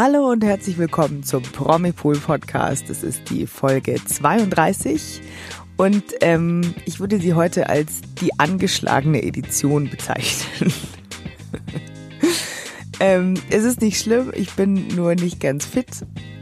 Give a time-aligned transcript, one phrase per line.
[0.00, 2.88] Hallo und herzlich willkommen zum Promipool Podcast.
[2.88, 5.20] Es ist die Folge 32
[5.76, 10.72] und ähm, ich würde sie heute als die angeschlagene Edition bezeichnen.
[13.00, 15.88] ähm, es ist nicht schlimm, ich bin nur nicht ganz fit,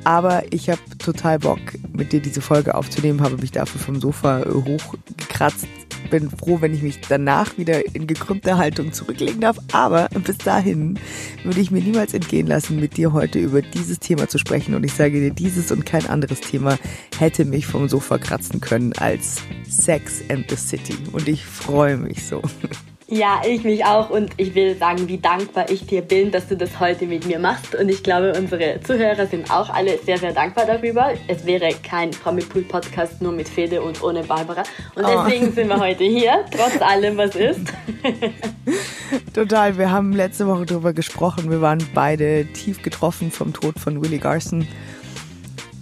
[0.05, 1.61] aber ich habe total Bock,
[1.95, 5.67] mit dir diese Folge aufzunehmen, habe mich dafür vom Sofa hochgekratzt,
[6.11, 9.59] bin froh, wenn ich mich danach wieder in gekrümmter Haltung zurücklegen darf.
[9.73, 10.99] Aber bis dahin
[11.45, 14.75] würde ich mir niemals entgehen lassen, mit dir heute über dieses Thema zu sprechen.
[14.75, 16.79] Und ich sage dir, dieses und kein anderes Thema
[17.19, 20.97] hätte mich vom Sofa kratzen können als Sex and the City.
[21.13, 22.43] Und ich freue mich so.
[23.09, 26.57] Ja, ich mich auch und ich will sagen, wie dankbar ich dir bin, dass du
[26.57, 27.77] das heute mit mir machst.
[27.77, 31.13] Und ich glaube, unsere Zuhörer sind auch alle sehr, sehr dankbar darüber.
[31.29, 34.65] Es wäre kein Promipool-Podcast nur mit Fede und ohne Barbara.
[34.97, 35.23] Und oh.
[35.25, 37.73] deswegen sind wir heute hier, trotz allem, was ist.
[39.33, 41.49] Total, wir haben letzte Woche darüber gesprochen.
[41.49, 44.67] Wir waren beide tief getroffen vom Tod von Willie Garson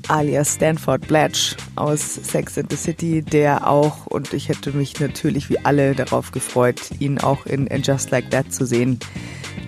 [0.09, 5.51] alias Stanford Blatch aus Sex and the City, der auch, und ich hätte mich natürlich
[5.51, 8.99] wie alle darauf gefreut, ihn auch in And Just Like That zu sehen,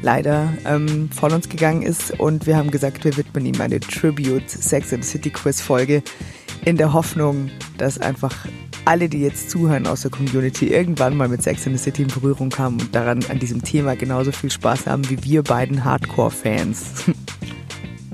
[0.03, 2.19] leider ähm, von uns gegangen ist.
[2.19, 6.03] Und wir haben gesagt, wir widmen ihm eine Tribute Sex and the City Quiz Folge
[6.65, 8.47] in der Hoffnung, dass einfach
[8.85, 12.09] alle, die jetzt zuhören aus der Community, irgendwann mal mit Sex and the City in
[12.09, 17.05] Berührung kamen und daran an diesem Thema genauso viel Spaß haben wie wir beiden Hardcore-Fans.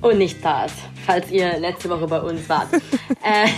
[0.03, 0.73] Und nicht das
[1.05, 2.69] falls ihr letzte Woche bei uns wart.
[3.23, 3.49] äh,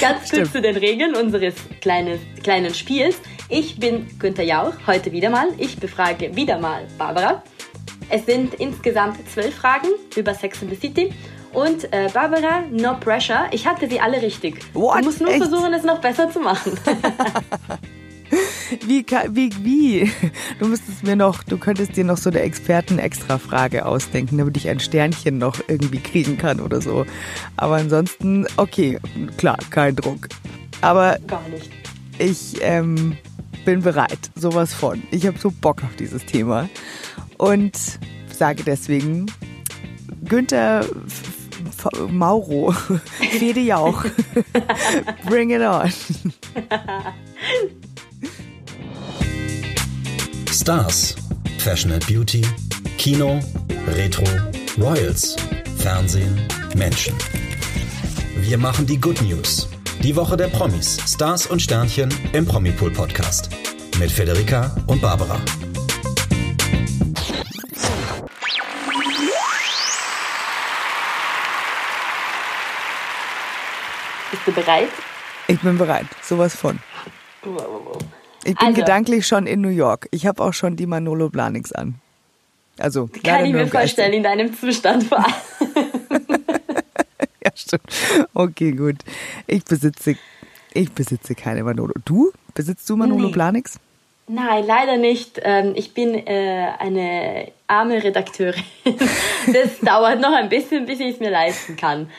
[0.00, 0.42] ganz Stimmt.
[0.42, 3.16] kurz zu den Regeln unseres kleines, kleinen Spiels.
[3.48, 5.48] Ich bin Günther Jauch, heute wieder mal.
[5.58, 7.42] Ich befrage wieder mal Barbara.
[8.08, 11.12] Es sind insgesamt zwölf Fragen über Sex and the City.
[11.52, 13.48] Und äh, Barbara, no pressure.
[13.50, 14.60] Ich hatte sie alle richtig.
[14.72, 15.00] What?
[15.00, 15.38] Du musst nur Echt?
[15.38, 16.78] versuchen, es noch besser zu machen.
[18.86, 20.10] Wie, wie, wie?
[20.58, 24.78] Du müsstest mir noch, du könntest dir noch so eine Experten-Extra-Frage ausdenken, damit ich ein
[24.78, 27.04] Sternchen noch irgendwie kriegen kann oder so.
[27.56, 28.98] Aber ansonsten, okay,
[29.36, 30.28] klar, kein Druck.
[30.80, 31.70] Aber Gar nicht.
[32.18, 33.16] ich ähm,
[33.64, 35.02] bin bereit, sowas von.
[35.10, 36.68] Ich habe so Bock auf dieses Thema
[37.38, 37.76] und
[38.32, 39.26] sage deswegen,
[40.24, 40.86] Günther
[42.08, 42.72] Mauro,
[43.38, 44.04] Fede Jauch,
[45.26, 45.90] bring it on.
[50.60, 51.16] Stars,
[51.60, 52.42] Fashion and Beauty,
[52.98, 53.40] Kino,
[53.96, 54.26] Retro,
[54.76, 55.34] Royals,
[55.78, 56.38] Fernsehen,
[56.76, 57.16] Menschen.
[58.36, 59.70] Wir machen die Good News.
[60.02, 63.48] Die Woche der Promis, Stars und Sternchen im Promipool Podcast.
[63.98, 65.40] Mit Federica und Barbara.
[74.30, 74.90] Bist du bereit?
[75.48, 76.06] Ich bin bereit.
[76.20, 76.78] Sowas von.
[77.44, 78.19] Wow, wow, wow.
[78.44, 80.08] Ich bin also, gedanklich schon in New York.
[80.10, 81.96] Ich habe auch schon die Manolo Blahniks an.
[82.78, 85.34] Also, kann ich mir vorstellen, in deinem Zustand vor allem.
[87.44, 87.82] ja, stimmt.
[88.32, 88.96] Okay, gut.
[89.46, 90.16] Ich besitze,
[90.72, 91.92] ich besitze keine Manolo.
[92.04, 92.32] Du?
[92.54, 93.32] Besitzt du Manolo nee.
[93.32, 93.78] Planix?
[94.28, 95.40] Nein, leider nicht.
[95.42, 98.64] Ähm, ich bin äh, eine arme Redakteurin.
[99.46, 102.10] Das dauert noch ein bisschen, bis ich es mir leisten kann.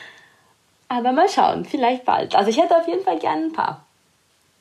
[0.88, 2.34] Aber mal schauen, vielleicht bald.
[2.34, 3.81] Also ich hätte auf jeden Fall gerne ein paar.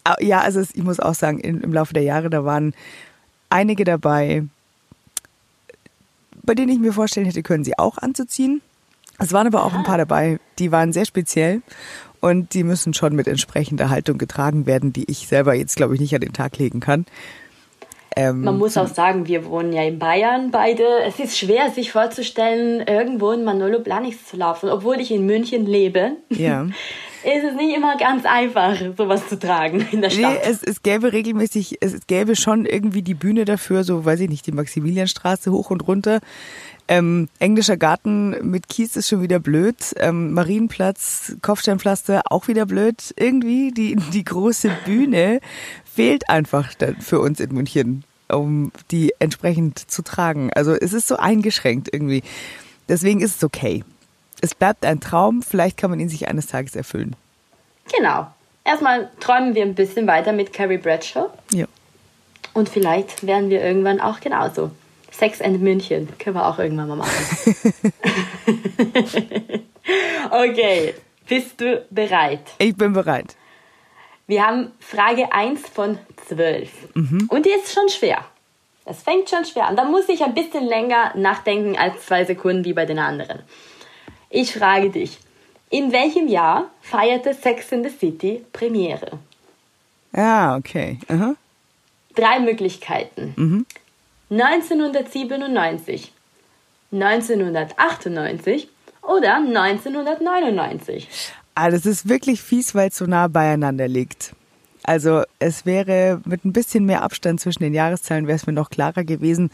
[0.04, 2.74] Ah, ja, also ich muss auch sagen, im Laufe der Jahre, da waren
[3.50, 4.44] einige dabei,
[6.44, 8.62] bei denen ich mir vorstellen hätte können, sie auch anzuziehen.
[9.20, 11.62] Es waren aber auch ein paar dabei, die waren sehr speziell
[12.20, 16.02] und die müssen schon mit entsprechender Haltung getragen werden, die ich selber jetzt, glaube ich,
[16.02, 17.06] nicht an den Tag legen kann.
[18.16, 20.84] Ähm, Man muss auch sagen, wir wohnen ja in Bayern beide.
[21.06, 25.66] Es ist schwer, sich vorzustellen, irgendwo in Manolo Blahniks zu laufen, obwohl ich in München
[25.66, 26.14] lebe.
[26.30, 26.68] Ja.
[27.24, 30.34] ist es nicht immer ganz einfach, sowas zu tragen in der Stadt.
[30.34, 34.30] Nee, es, es gäbe regelmäßig, es gäbe schon irgendwie die Bühne dafür, so weiß ich
[34.30, 36.20] nicht, die Maximilianstraße hoch und runter.
[36.88, 39.78] Ähm, englischer Garten mit Kies ist schon wieder blöd.
[39.98, 43.14] Ähm, Marienplatz, Kopfsteinpflaster auch wieder blöd.
[43.18, 45.40] Irgendwie die, die große Bühne
[45.86, 50.52] fehlt einfach für uns in München, um die entsprechend zu tragen.
[50.54, 52.24] Also es ist so eingeschränkt irgendwie.
[52.90, 53.84] Deswegen ist es okay
[54.42, 57.16] es bleibt ein Traum, vielleicht kann man ihn sich eines Tages erfüllen.
[57.96, 58.28] Genau.
[58.64, 61.30] Erstmal träumen wir ein bisschen weiter mit Carrie Bradshaw.
[61.52, 61.66] Ja.
[62.54, 64.72] Und vielleicht werden wir irgendwann auch genauso.
[65.12, 67.54] Sex and München können wir auch irgendwann mal machen.
[70.32, 70.94] okay,
[71.28, 72.52] bist du bereit?
[72.58, 73.36] Ich bin bereit.
[74.28, 75.98] Wir haben Frage 1 von
[76.28, 76.70] 12.
[76.94, 77.28] Mhm.
[77.30, 78.24] Und die ist schon schwer.
[78.86, 79.76] Es fängt schon schwer an.
[79.76, 83.40] Da muss ich ein bisschen länger nachdenken als zwei Sekunden wie bei den anderen.
[84.32, 85.20] Ich frage dich,
[85.70, 89.20] in welchem Jahr feierte Sex in the City Premiere?
[90.16, 91.00] Ja, okay.
[91.10, 91.36] Aha.
[92.16, 93.34] Drei Möglichkeiten.
[93.36, 93.66] Mhm.
[94.30, 96.14] 1997,
[96.92, 98.70] 1998
[99.02, 101.10] oder 1999?
[101.56, 104.34] Ah, das ist wirklich fies, weil es so nah beieinander liegt.
[104.84, 108.70] Also es wäre mit ein bisschen mehr Abstand zwischen den Jahreszahlen wäre es mir noch
[108.70, 109.52] klarer gewesen.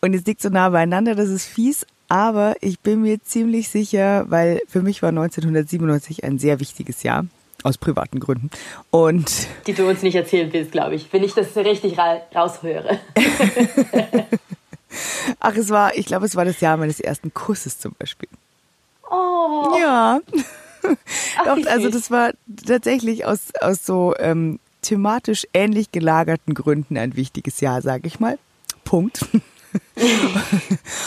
[0.00, 4.26] Und es liegt so nah beieinander, das ist fies, aber ich bin mir ziemlich sicher,
[4.28, 7.24] weil für mich war 1997 ein sehr wichtiges Jahr.
[7.62, 8.50] Aus privaten Gründen.
[8.90, 12.98] Und die du uns nicht erzählen willst, glaube ich, wenn ich das richtig ra raushöre.
[15.40, 18.28] Ach, es war, ich glaube, es war das Jahr meines ersten Kusses zum Beispiel.
[19.10, 19.74] Oh.
[19.80, 20.20] Ja.
[21.38, 22.32] Ach, Doch, also das war
[22.66, 28.38] tatsächlich aus, aus so ähm, thematisch ähnlich gelagerten Gründen ein wichtiges Jahr, sage ich mal.
[28.84, 29.24] Punkt.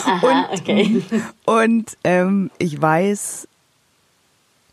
[0.05, 1.01] Aha, und, okay.
[1.45, 3.47] Und ähm, ich weiß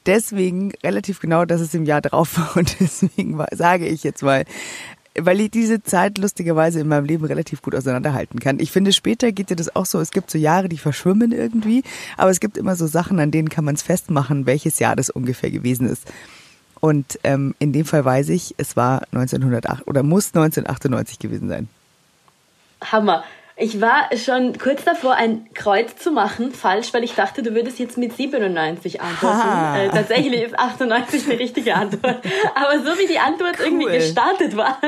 [0.06, 4.22] deswegen relativ genau, dass es im Jahr drauf war und deswegen war, sage ich jetzt
[4.22, 4.44] mal,
[5.18, 8.60] weil ich diese Zeit lustigerweise in meinem Leben relativ gut auseinanderhalten kann.
[8.60, 11.82] Ich finde, später geht dir das auch so, es gibt so Jahre, die verschwimmen irgendwie,
[12.16, 15.10] aber es gibt immer so Sachen, an denen kann man es festmachen, welches Jahr das
[15.10, 16.10] ungefähr gewesen ist.
[16.80, 21.68] Und ähm, in dem Fall weiß ich, es war 1908 oder muss 1998 gewesen sein.
[22.80, 23.22] Hammer.
[23.62, 27.78] Ich war schon kurz davor, ein Kreuz zu machen, falsch, weil ich dachte, du würdest
[27.78, 29.78] jetzt mit 97 antworten.
[29.78, 32.24] Äh, tatsächlich ist 98 die richtige Antwort.
[32.56, 33.66] Aber so wie die Antwort cool.
[33.66, 34.80] irgendwie gestartet war.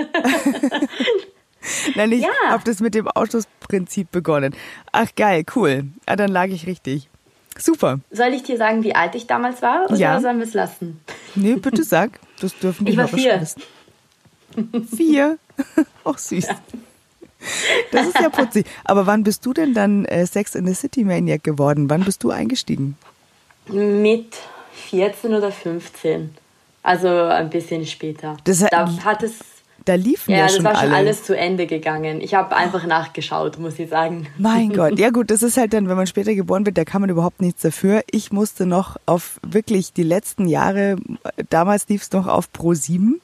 [1.95, 2.31] Nein, ich ja.
[2.49, 4.57] habe das mit dem Ausschlussprinzip begonnen.
[4.91, 5.85] Ach geil, cool.
[6.09, 7.09] Ja, dann lag ich richtig.
[7.57, 8.01] Super.
[8.11, 9.85] Soll ich dir sagen, wie alt ich damals war?
[9.85, 10.21] Oder ja.
[10.21, 11.01] sollen wir es lassen?
[11.37, 12.19] Nee, bitte sag.
[12.41, 13.41] Das dürfen die Ich war vier.
[13.41, 13.63] Wissen.
[14.97, 15.39] Vier?
[16.05, 16.49] Ach, süß.
[16.49, 16.57] Ja.
[17.93, 18.67] Das ist ja putzig.
[18.85, 21.89] Aber wann bist du denn dann äh, Sex in the City Maniac geworden?
[21.91, 22.97] Wann bist du eingestiegen?
[23.69, 24.37] Mit
[24.91, 26.35] 14 oder 15.
[26.83, 28.37] Also ein bisschen später.
[28.45, 29.39] Das hat, da hat es
[29.85, 30.97] da liefen ja, ja schon das war schon alle.
[30.97, 32.21] alles zu Ende gegangen.
[32.21, 34.27] Ich habe einfach nachgeschaut, muss ich sagen.
[34.39, 37.03] Mein Gott, ja gut, das ist halt dann, wenn man später geboren wird, da kann
[37.03, 38.03] man überhaupt nichts dafür.
[38.11, 40.97] Ich musste noch auf wirklich die letzten Jahre,
[41.51, 43.21] damals lief es noch auf Pro 7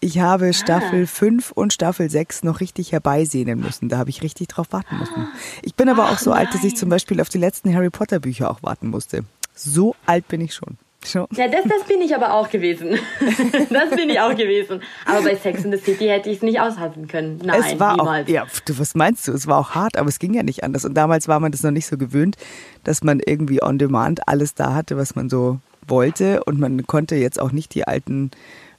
[0.00, 1.06] ich habe Staffel ah.
[1.06, 3.88] 5 und Staffel 6 noch richtig herbeisehnen müssen.
[3.88, 5.28] Da habe ich richtig drauf warten müssen.
[5.62, 6.46] Ich bin aber Ach, auch so nein.
[6.46, 9.24] alt, dass ich zum Beispiel auf die letzten Harry Potter Bücher auch warten musste.
[9.54, 10.78] So alt bin ich schon.
[11.04, 11.26] schon.
[11.32, 12.90] Ja, das, das bin ich aber auch gewesen.
[13.70, 14.82] das bin ich auch gewesen.
[15.04, 17.40] Aber bei Sex in the City hätte ich es nicht aushalten können.
[17.44, 18.28] Nein, es war niemals.
[18.28, 19.32] Auch, ja, du, was meinst du?
[19.32, 20.84] Es war auch hart, aber es ging ja nicht anders.
[20.84, 22.36] Und damals war man das noch nicht so gewöhnt,
[22.84, 25.58] dass man irgendwie on demand alles da hatte, was man so
[25.88, 26.44] wollte.
[26.44, 28.30] Und man konnte jetzt auch nicht die alten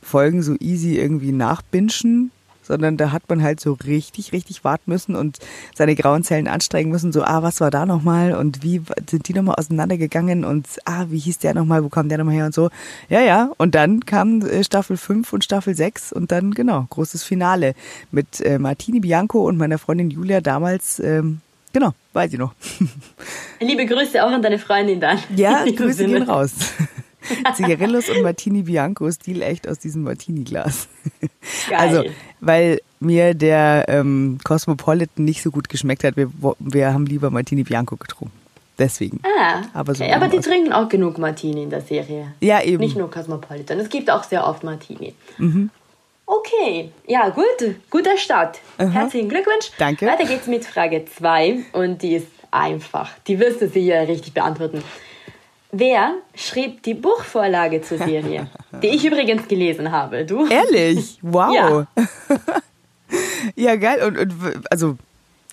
[0.01, 2.31] Folgen so easy irgendwie nachbinschen,
[2.69, 5.40] sondern da hat man halt so richtig, richtig warten müssen und
[5.75, 9.34] seine grauen Zellen anstrengen müssen, so, ah, was war da nochmal und wie sind die
[9.34, 12.69] nochmal auseinandergegangen und ah, wie hieß der nochmal, wo kam der nochmal her und so.
[13.10, 17.24] Ja, ja, und dann kam äh, Staffel 5 und Staffel 6 und dann, genau, großes
[17.24, 17.74] Finale
[18.12, 21.42] mit äh, Martini Bianco und meiner Freundin Julia damals, ähm,
[21.74, 22.54] genau, weiß ich noch.
[23.60, 25.18] Liebe Grüße auch an deine Freundin dann.
[25.36, 26.51] Ja, Grüße gehen raus.
[27.56, 30.88] Zigarillos und Martini Bianco, Stil echt aus diesem Martini-Glas.
[31.75, 32.04] Also,
[32.39, 36.18] weil mir der ähm, Cosmopolitan nicht so gut geschmeckt hat.
[36.18, 36.30] Wir,
[36.60, 38.33] wir haben lieber Martini Bianco getrunken.
[38.77, 39.19] Deswegen.
[39.24, 40.13] Ah, aber, so okay.
[40.13, 42.33] aber die trinken auch genug Martini in der Serie.
[42.39, 42.80] Ja, eben.
[42.80, 43.77] Nicht nur Cosmopolitan.
[43.80, 45.13] Es gibt auch sehr oft Martini.
[45.38, 45.69] Mhm.
[46.25, 47.75] Okay, ja, gut.
[47.89, 48.60] Guter Start.
[48.77, 48.88] Aha.
[48.88, 49.72] Herzlichen Glückwunsch.
[49.77, 50.06] Danke.
[50.06, 53.10] Weiter geht's mit Frage 2 und die ist einfach.
[53.27, 54.84] Die wirst du sicher richtig beantworten.
[55.71, 58.47] Wer schrieb die Buchvorlage zur Serie?
[58.81, 60.25] die ich übrigens gelesen habe.
[60.25, 60.47] Du?
[60.47, 61.19] Ehrlich?
[61.21, 61.53] Wow.
[61.53, 61.88] Ja,
[63.55, 64.03] ja geil.
[64.07, 64.33] Und, und
[64.71, 64.97] also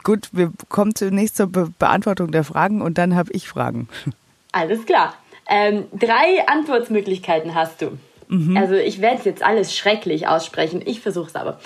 [0.02, 3.88] gut, wir kommen zunächst zur Be Beantwortung der Fragen und dann habe ich Fragen.
[4.52, 5.14] Alles klar.
[5.48, 7.98] Ähm, drei Antwortmöglichkeiten hast du.
[8.28, 8.56] Mhm.
[8.56, 10.82] Also ich werde jetzt alles schrecklich aussprechen.
[10.84, 11.60] Ich versuche es aber.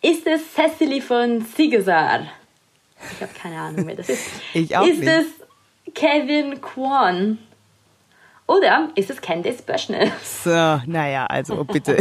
[0.00, 2.20] Ist es Cecily von Sigesar?
[3.12, 4.26] Ich habe keine Ahnung, wer das ist.
[4.54, 5.08] Ich auch ist nicht.
[5.08, 5.26] es
[5.94, 7.38] Kevin Kwan?
[8.50, 10.10] Oder ist es Candice Böschnell?
[10.42, 11.98] So, naja, also bitte.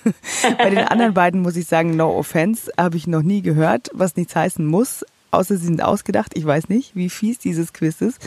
[0.58, 4.14] Bei den anderen beiden muss ich sagen, no offense, habe ich noch nie gehört, was
[4.14, 6.36] nichts heißen muss, außer sie sind ausgedacht.
[6.36, 8.24] Ich weiß nicht, wie fies dieses Quiz ist.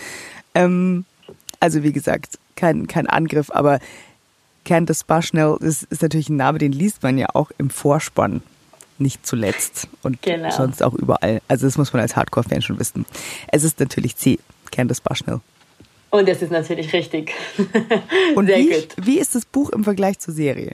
[0.54, 1.06] Ähm,
[1.62, 3.80] also wie gesagt, kein, kein Angriff, aber
[4.66, 8.44] Candice Bushnell ist, ist natürlich ein Name, den liest man ja auch im Vorspann
[8.98, 10.52] nicht zuletzt und genau.
[10.52, 11.42] sonst auch überall.
[11.48, 13.06] Also das muss man als Hardcore-Fan schon wissen.
[13.48, 14.40] Es ist natürlich C,
[14.72, 15.40] Candice Bushnell.
[16.12, 17.34] Und das ist natürlich richtig.
[18.36, 18.96] Und Sehr wie, gut.
[18.98, 20.74] wie ist das Buch im Vergleich zur Serie?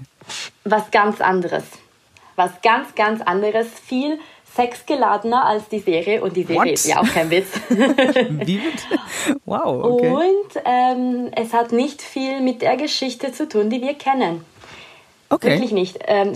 [0.64, 1.64] Was ganz anderes.
[2.36, 3.68] Was ganz, ganz anderes.
[3.86, 4.20] Viel
[4.56, 6.24] sexgeladener als die Serie.
[6.24, 6.68] Und die Serie What?
[6.70, 7.48] ist ja auch kein Witz.
[7.70, 8.60] wie
[9.46, 10.10] Wow, okay.
[10.10, 14.44] Und ähm, es hat nicht viel mit der Geschichte zu tun, die wir kennen.
[15.30, 15.52] Okay.
[15.52, 16.00] Wirklich nicht.
[16.08, 16.34] Ähm,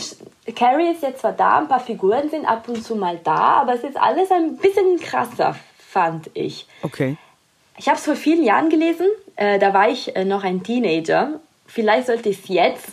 [0.55, 3.73] Carrie ist jetzt zwar da, ein paar Figuren sind ab und zu mal da, aber
[3.73, 6.67] es ist alles ein bisschen krasser, fand ich.
[6.83, 7.17] Okay.
[7.77, 9.07] Ich habe es vor vielen Jahren gelesen.
[9.35, 11.39] Äh, da war ich äh, noch ein Teenager.
[11.65, 12.87] Vielleicht sollte ich es jetzt,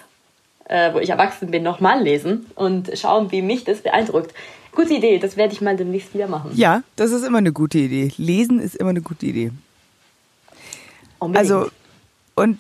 [0.67, 4.33] äh, wo ich erwachsen bin, nochmal lesen und schauen, wie mich das beeindruckt.
[4.73, 6.53] Gute Idee, das werde ich mal demnächst wieder machen.
[6.55, 8.13] Ja, das ist immer eine gute Idee.
[8.17, 9.51] Lesen ist immer eine gute Idee.
[11.19, 11.51] Unbedingt.
[11.51, 11.71] Also,
[12.37, 12.59] und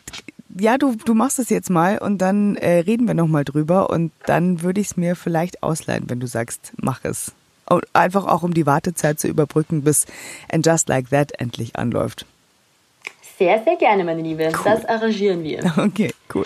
[0.58, 4.12] ja, du, du machst es jetzt mal und dann äh, reden wir nochmal drüber und
[4.26, 7.32] dann würde ich es mir vielleicht ausleihen, wenn du sagst, mach es.
[7.68, 10.06] Und einfach auch, um die Wartezeit zu überbrücken, bis
[10.50, 12.25] And Just Like That endlich anläuft.
[13.38, 14.50] Sehr, sehr gerne, meine Liebe.
[14.64, 15.60] Das arrangieren wir.
[15.78, 16.44] Okay, cool.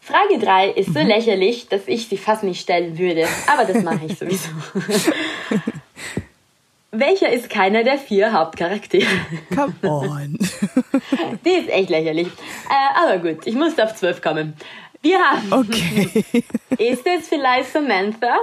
[0.00, 3.26] Frage 3 ist so lächerlich, dass ich sie fast nicht stellen würde.
[3.46, 4.50] Aber das mache ich sowieso.
[6.90, 9.08] Welcher ist keiner der vier Hauptcharaktere?
[9.52, 10.38] Come on.
[11.44, 12.28] Die ist echt lächerlich.
[12.28, 14.54] Äh, aber gut, ich musste auf 12 kommen.
[15.02, 15.52] Wir haben.
[15.52, 16.24] Okay.
[16.78, 18.36] Ist es vielleicht Samantha?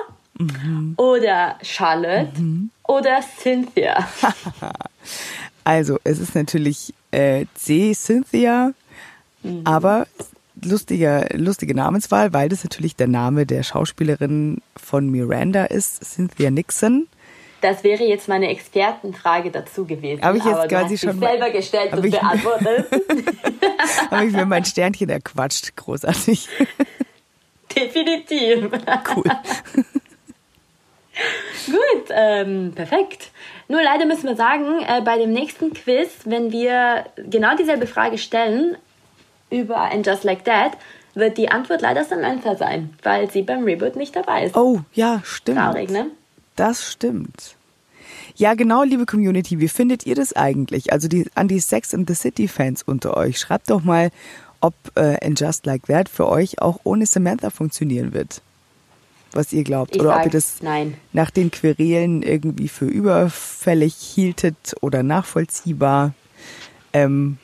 [0.98, 2.32] Oder Charlotte?
[2.88, 4.08] Oder Cynthia?
[5.64, 7.94] Also, es ist natürlich äh, C.
[7.94, 8.74] Cynthia,
[9.64, 10.08] aber
[10.60, 17.08] lustiger, lustige Namenswahl, weil das natürlich der Name der Schauspielerin von Miranda ist, Cynthia Nixon.
[17.62, 20.24] Das wäre jetzt meine Expertenfrage dazu gewesen.
[20.24, 22.88] Habe ich jetzt aber quasi schon selber gestellt und ich- beantwortet.
[24.10, 25.76] Habe ich mir mein Sternchen erquatscht.
[25.76, 26.50] Großartig.
[27.76, 28.72] Definitiv.
[29.16, 29.24] Cool.
[31.66, 33.32] Gut, ähm, perfekt.
[33.68, 38.18] Nur leider müssen wir sagen, äh, bei dem nächsten Quiz, wenn wir genau dieselbe Frage
[38.18, 38.78] stellen
[39.50, 40.78] über And Just Like That,
[41.14, 44.56] wird die Antwort leider Samantha sein, weil sie beim Reboot nicht dabei ist.
[44.56, 45.58] Oh, ja, stimmt.
[45.58, 46.08] Traurig, ne?
[46.56, 47.56] Das stimmt.
[48.36, 50.94] Ja, genau, liebe Community, wie findet ihr das eigentlich?
[50.94, 54.10] Also die, an die Sex and the City Fans unter euch, schreibt doch mal,
[54.62, 58.42] ob äh, And Just Like That für euch auch ohne Samantha funktionieren wird.
[59.34, 59.96] Was ihr glaubt.
[59.96, 60.96] Ich oder ob ihr das nein.
[61.14, 66.14] nach den Querelen irgendwie für überfällig hieltet oder nachvollziehbar.
[66.94, 67.38] Ähm,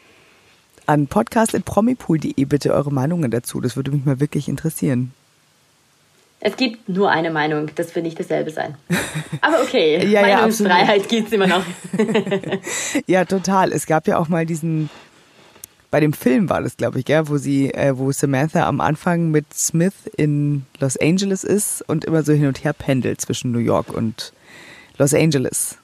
[0.86, 3.62] an podcast.promipool.de bitte eure Meinungen dazu.
[3.62, 5.14] Das würde mich mal wirklich interessieren.
[6.40, 8.76] Es gibt nur eine Meinung, das wird nicht dasselbe sein.
[9.42, 11.64] Aber okay, Ja, ja, Meinungsfreiheit gibt's immer noch.
[13.08, 13.72] Ja, total.
[13.72, 14.90] Es gab ja auch mal diesen,
[15.90, 19.32] bei dem Film war das, glaube ich, gell, wo sie, äh, wo Samantha am Anfang
[19.32, 23.60] mit Smith in Los Angeles ist und immer so hin und her pendelt zwischen New
[23.60, 24.34] York und
[24.98, 25.78] Los Angeles.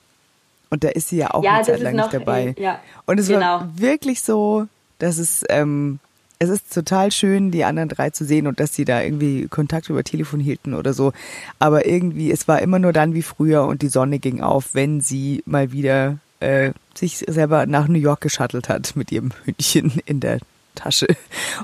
[0.69, 2.55] Und da ist sie ja auch Ja, eine Zeit lang noch, nicht dabei.
[2.57, 3.41] äh, ja, und es genau.
[3.61, 4.67] war wirklich so,
[4.99, 5.99] dass es, ähm,
[6.39, 9.89] es ist total schön, die anderen drei zu sehen und dass sie da irgendwie Kontakt
[9.89, 11.13] über Telefon hielten oder so.
[11.59, 14.99] Aber irgendwie, es war immer nur dann wie früher und die Sonne ging auf, wenn
[14.99, 20.19] sie mal wieder äh, sich selber nach New York geschattelt hat mit ihrem Hündchen in
[20.19, 20.39] der
[20.75, 21.07] Tasche.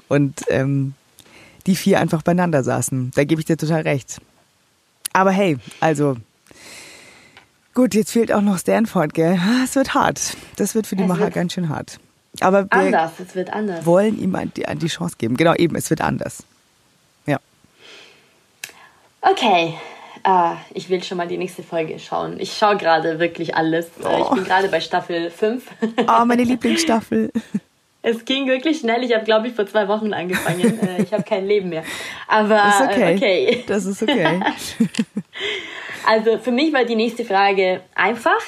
[0.07, 0.93] Und ähm,
[1.65, 3.11] die vier einfach beieinander saßen.
[3.15, 4.19] Da gebe ich dir total recht.
[5.13, 6.15] Aber hey, also
[7.73, 9.39] gut, jetzt fehlt auch noch Stanford, gell?
[9.63, 10.37] Es wird hart.
[10.55, 11.99] Das wird für die Es Macher ganz schön hart.
[12.41, 13.85] Aber wir Anders, es wird anders.
[13.85, 15.35] wollen ihm an die, an die Chance geben.
[15.35, 16.43] Genau, eben, es wird anders.
[17.25, 17.39] Ja.
[19.21, 19.73] Okay,
[20.23, 22.39] äh, ich will schon mal die nächste Folge schauen.
[22.39, 23.85] Ich schaue gerade wirklich alles.
[24.03, 24.35] Äh, Ich Oh.
[24.35, 25.63] bin gerade bei Staffel 5.
[26.07, 27.31] Oh, meine Lieblingsstaffel.
[28.01, 29.03] Es ging wirklich schnell.
[29.03, 30.79] Ich habe, glaube ich, vor zwei Wochen angefangen.
[30.87, 31.83] Äh, ich habe kein Leben mehr.
[32.29, 33.11] Aber Ist okay.
[33.11, 33.63] äh, okay.
[33.67, 34.39] Das ist okay.
[36.07, 38.39] Also für mich war die nächste Frage einfach.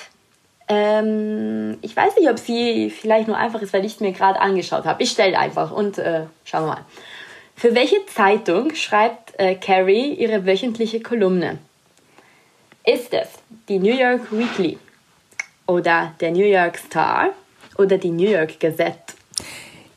[0.67, 4.39] Ähm, ich weiß nicht, ob sie vielleicht nur einfach ist, weil ich es mir gerade
[4.39, 5.03] angeschaut habe.
[5.03, 6.85] Ich stelle einfach und äh, schauen wir mal.
[7.55, 11.57] Für welche Zeitung schreibt äh, Carrie ihre wöchentliche Kolumne?
[12.85, 13.27] Ist es
[13.67, 14.77] die New York Weekly
[15.65, 17.29] oder der New York Star
[17.77, 19.15] oder die New York Gazette?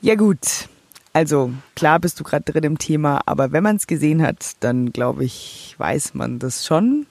[0.00, 0.68] Ja gut,
[1.12, 4.92] also klar bist du gerade drin im Thema, aber wenn man es gesehen hat, dann
[4.92, 7.06] glaube ich, weiß man das schon,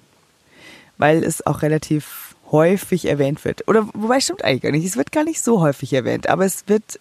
[0.98, 3.68] weil es auch relativ häufig erwähnt wird.
[3.68, 6.68] Oder wobei stimmt eigentlich gar nicht, es wird gar nicht so häufig erwähnt, aber es
[6.68, 7.00] wird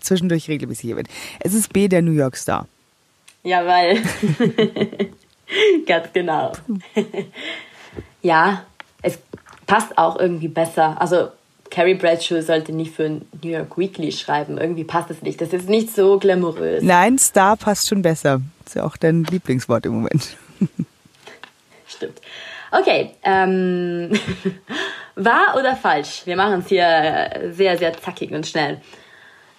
[0.00, 1.08] zwischendurch regelmäßig erwähnt.
[1.38, 2.66] Es ist B, der New York Star.
[3.42, 4.02] Ja, weil.
[5.86, 6.52] Ganz genau.
[8.22, 8.64] ja,
[9.02, 9.18] es
[9.66, 11.00] passt auch irgendwie besser.
[11.00, 11.28] Also,
[11.70, 14.58] Carrie Bradshaw sollte nicht für New York Weekly schreiben.
[14.58, 15.40] Irgendwie passt es nicht.
[15.40, 16.82] Das ist nicht so glamourös.
[16.82, 18.42] Nein, Star passt schon besser.
[18.66, 20.36] Ist ja auch dein Lieblingswort im Moment.
[21.86, 22.20] Stimmt.
[22.70, 24.12] Okay, ähm,
[25.14, 26.22] wahr oder falsch?
[26.24, 28.80] Wir machen es hier sehr, sehr zackig und schnell.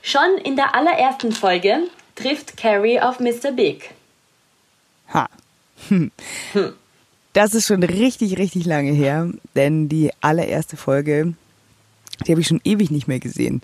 [0.02, 1.84] Schon in der allerersten Folge
[2.16, 3.52] trifft Carrie auf Mr.
[3.56, 3.92] Big.
[5.14, 5.30] Ha.
[5.90, 6.12] Hm.
[7.34, 11.34] Das ist schon richtig, richtig lange her, denn die allererste Folge,
[12.26, 13.62] die habe ich schon ewig nicht mehr gesehen.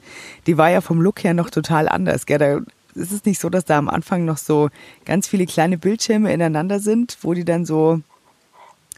[0.48, 2.26] Die war ja vom Look her noch total anders.
[2.26, 2.40] Gell?
[2.40, 2.62] Da
[2.96, 4.70] ist es nicht so, dass da am Anfang noch so
[5.06, 8.02] ganz viele kleine Bildschirme ineinander sind, wo die dann so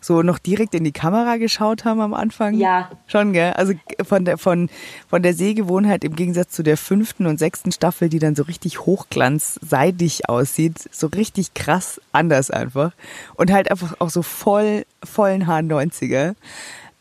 [0.01, 2.55] so noch direkt in die Kamera geschaut haben am Anfang?
[2.55, 2.89] Ja.
[3.07, 3.53] Schon, gell?
[3.53, 4.69] Also von der, von,
[5.07, 8.79] von der Sehgewohnheit im Gegensatz zu der fünften und sechsten Staffel, die dann so richtig
[8.85, 12.91] hochglanzseidig aussieht, so richtig krass anders einfach.
[13.35, 16.35] Und halt einfach auch so voll, vollen Haar 90er.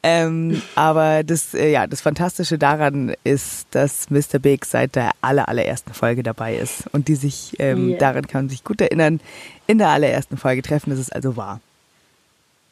[0.03, 4.39] Ähm, aber das, äh, ja, das Fantastische daran ist, dass Mr.
[4.41, 6.85] Big seit der aller, allerersten Folge dabei ist.
[6.93, 7.99] Und die sich, ähm, Yeah.
[7.99, 9.21] daran kann man sich gut erinnern,
[9.67, 10.91] in der allerersten Folge treffen.
[10.91, 11.61] Das ist also wahr.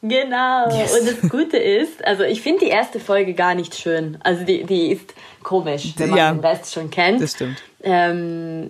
[0.01, 0.69] Genau.
[0.69, 0.97] Yes.
[0.97, 4.17] Und das Gute ist, also ich finde die erste Folge gar nicht schön.
[4.23, 5.13] Also die, die ist
[5.43, 6.31] komisch, wenn man Ja.
[6.31, 7.21] den Rest schon kennt.
[7.21, 7.61] Das stimmt.
[7.83, 8.69] Ähm,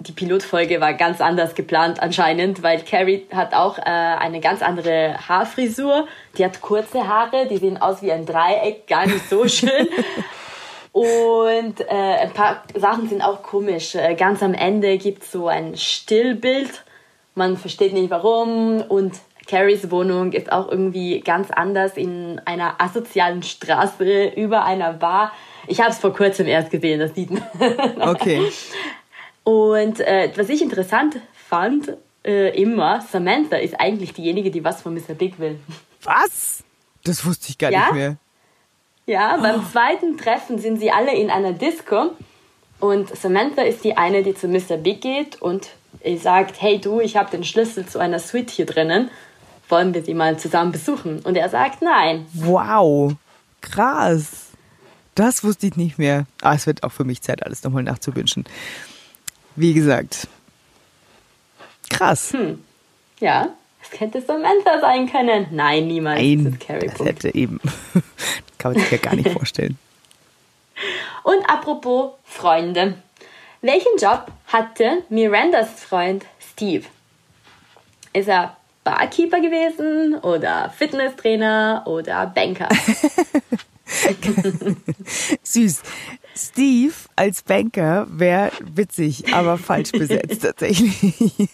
[0.00, 5.16] die Pilotfolge war ganz anders geplant anscheinend, weil Carrie hat auch äh, eine ganz andere
[5.28, 6.06] Haarfrisur.
[6.36, 9.88] Die hat kurze Haare, die sehen aus wie ein Dreieck, gar nicht so schön.
[10.92, 11.84] Und äh,
[12.22, 13.94] ein paar Sachen sind auch komisch.
[13.94, 16.82] Äh, ganz am Ende gibt es so ein Stillbild.
[17.34, 18.80] Man versteht nicht warum.
[18.82, 19.14] Und
[19.46, 25.32] Carries Wohnung ist auch irgendwie ganz anders in einer asozialen Straße über einer Bar.
[25.68, 27.42] Ich habe es vor kurzem erst gesehen, das sieht man.
[28.00, 28.50] Okay.
[29.44, 31.16] Und äh, was ich interessant
[31.48, 35.14] fand, äh, immer, Samantha ist eigentlich diejenige, die was von Mr.
[35.16, 35.60] Big will.
[36.02, 36.64] Was?
[37.04, 37.80] Das wusste ich gar Ja?
[37.86, 38.16] nicht mehr.
[39.06, 42.10] Ja, beim zweiten Treffen sind sie alle in einer Disco
[42.80, 44.76] und Samantha ist die eine, die zu Mr.
[44.78, 45.68] Big geht und
[46.00, 49.10] er sagt, hey du, ich habe den Schlüssel zu einer Suite hier drinnen,
[49.68, 51.20] wollen wir sie mal zusammen besuchen?
[51.20, 52.26] Und er sagt, nein.
[52.34, 53.14] Wow.
[53.60, 54.46] Krass.
[55.14, 56.26] Das wusste ich nicht mehr.
[56.42, 58.44] Ah, es wird auch für mich Zeit, alles nochmal nachzuwünschen.
[59.56, 60.28] Wie gesagt.
[61.88, 62.32] Krass.
[62.32, 62.62] Hm.
[63.20, 63.48] Ja,
[63.82, 65.46] es hätte Samantha sein können.
[65.50, 66.20] Nein, niemals.
[66.20, 67.60] Nein, das das hätte eben.
[68.58, 69.78] Kann man sich ja gar nicht vorstellen.
[71.22, 72.94] Und apropos Freunde.
[73.62, 76.84] Welchen Job hatte Mirandas Freund Steve?
[78.12, 78.56] Ist er
[78.86, 82.68] Barkeeper gewesen oder Fitnesstrainer oder Banker?
[85.42, 85.82] Süß.
[86.36, 91.48] Steve als Banker wäre witzig, aber falsch besetzt tatsächlich.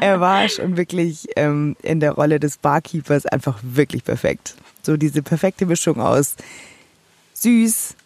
[0.00, 4.54] er war schon wirklich ähm, in der Rolle des Barkeepers einfach wirklich perfekt.
[4.82, 6.36] So diese perfekte Mischung aus
[7.34, 7.96] süß,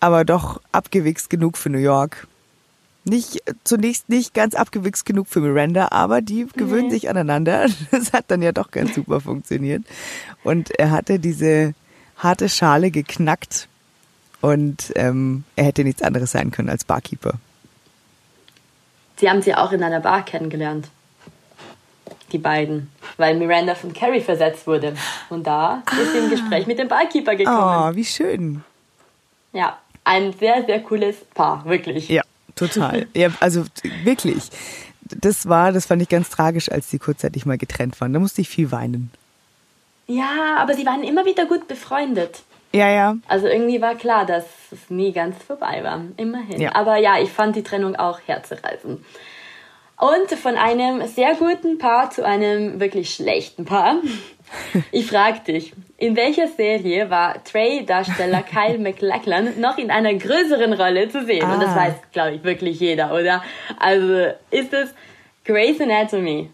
[0.00, 2.26] aber doch abgewichst genug für New York.
[3.04, 7.66] Nicht, zunächst nicht ganz abgewichst genug für Miranda, aber die gewöhnen sich aneinander.
[7.90, 9.82] Das hat dann ja doch ganz super funktioniert.
[10.44, 11.74] Und er hatte diese
[12.16, 13.68] harte Schale geknackt
[14.40, 17.34] und ähm, er hätte nichts anderes sein können als Barkeeper.
[19.16, 20.88] Sie haben sie auch in einer Bar kennengelernt.
[22.32, 22.90] Die beiden.
[23.18, 24.96] Weil Miranda von Carrie versetzt wurde.
[25.28, 27.92] Und da ist sie im Gespräch mit dem Barkeeper gekommen.
[27.92, 28.64] Oh, wie schön.
[29.52, 32.08] Ja, ein sehr, sehr cooles Paar, wirklich.
[32.08, 32.22] Ja,
[32.56, 33.06] total.
[33.14, 33.64] ja, also
[34.04, 34.50] wirklich.
[35.02, 38.12] Das war, das fand ich ganz tragisch, als die kurzzeitig mal getrennt waren.
[38.12, 39.10] Da musste ich viel weinen.
[40.06, 42.42] Ja, aber sie waren immer wieder gut befreundet.
[42.72, 43.16] Ja, ja.
[43.28, 46.02] Also irgendwie war klar, dass es nie ganz vorbei war.
[46.16, 46.60] Immerhin.
[46.60, 46.74] Ja.
[46.74, 49.04] Aber ja, ich fand die Trennung auch herzerreißend.
[49.98, 53.96] Und von einem sehr guten Paar zu einem wirklich schlechten Paar.
[54.90, 61.08] Ich frag dich, in welcher Serie war Trey-Darsteller Kyle MacLachlan noch in einer größeren Rolle
[61.08, 61.48] zu sehen?
[61.48, 61.76] Und das Ah.
[61.76, 63.42] weiß, glaube ich, wirklich jeder, oder?
[63.78, 64.90] Also ist es
[65.44, 66.50] Grey's Anatomy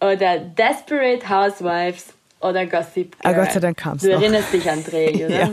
[0.00, 3.44] oder Desperate Housewives oder Gossip Ah, Girl?
[3.44, 4.20] Gott sei Dank kam's Du noch.
[4.20, 5.28] erinnerst dich an Trey, oder?
[5.38, 5.50] Ja.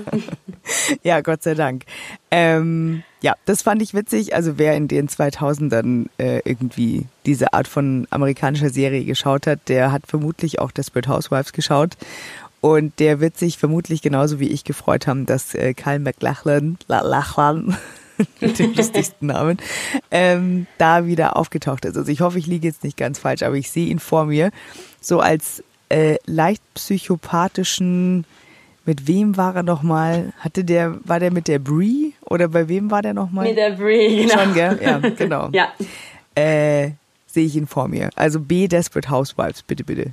[1.04, 1.84] ja, Gott sei Dank.
[2.32, 4.34] Ähm, ja, das fand ich witzig.
[4.34, 9.92] Also wer in den 2000ern äh, irgendwie diese Art von amerikanischer Serie geschaut hat, der
[9.92, 11.98] hat vermutlich auch Desperate Housewives geschaut.
[12.62, 17.02] Und der wird sich vermutlich genauso wie ich gefreut haben, dass äh, Kyle MacLachlan, La-
[17.02, 17.78] Lachlan,
[18.42, 19.58] mit dem lustigsten Namen,
[20.12, 21.96] ähm, da wieder aufgetaucht ist.
[21.96, 24.52] Also ich hoffe, ich liege jetzt nicht ganz falsch, aber ich sehe ihn vor mir
[25.00, 28.26] so als äh, leicht psychopathischen
[28.86, 30.34] mit wem war er nochmal?
[30.40, 32.16] Hatte der, war der mit der Brie?
[32.22, 33.48] Oder bei wem war der nochmal?
[33.48, 34.40] Mit der Brie, genau.
[34.44, 34.80] Schon, gell?
[34.82, 35.50] Ja, genau.
[35.52, 35.68] Ja,
[36.34, 36.92] Äh,
[37.28, 38.10] sehe ich ihn vor mir.
[38.16, 40.12] Also B Desperate Housewives, bitte, bitte.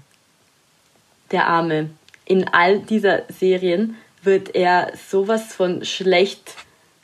[1.32, 1.88] der Arme.
[2.26, 6.54] In all dieser Serien wird er sowas von schlecht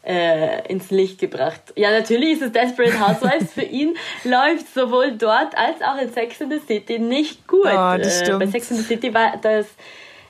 [0.05, 1.61] äh, ins Licht gebracht.
[1.77, 3.53] Ja, natürlich ist es Desperate Housewives.
[3.55, 7.61] Für ihn läuft sowohl dort als auch in Sex in the City nicht gut.
[7.67, 8.41] Oh, das Äh, stimmt.
[8.41, 9.67] bei Sex in the City war das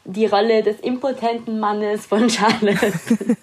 [0.04, 2.92] die Rolle des impotenten Mannes von Charlotte.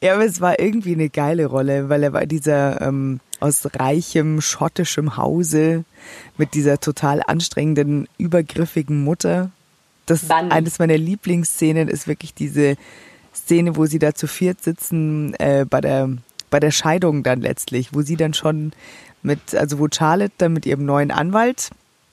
[0.00, 4.40] Ja, aber es war irgendwie eine geile Rolle, weil er war dieser ähm, aus reichem
[4.40, 5.84] schottischem Hause
[6.38, 9.50] mit dieser total anstrengenden, übergriffigen Mutter.
[10.06, 10.50] Das Bunny.
[10.50, 12.76] eines meiner Lieblingsszenen ist wirklich diese
[13.34, 16.10] Szene, wo sie da zu viert sitzen äh, bei der
[16.50, 18.72] bei der Scheidung dann letztlich, wo sie dann schon
[19.22, 21.70] mit, also wo Charlotte dann mit ihrem neuen Anwalt,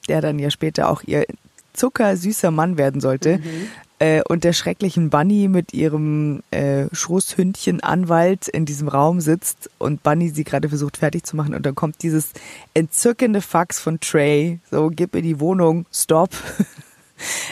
[0.08, 1.26] der dann ja später auch ihr
[1.74, 3.38] zuckersüßer Mann werden sollte.
[3.38, 3.68] Mhm.
[4.00, 10.30] Äh, und der schrecklichen Bunny mit ihrem äh, Schoßhündchen-Anwalt in diesem Raum sitzt und Bunny
[10.30, 12.32] sie gerade versucht fertig zu machen und dann kommt dieses
[12.74, 16.32] entzückende Fax von Trey, so gib mir die Wohnung, stop.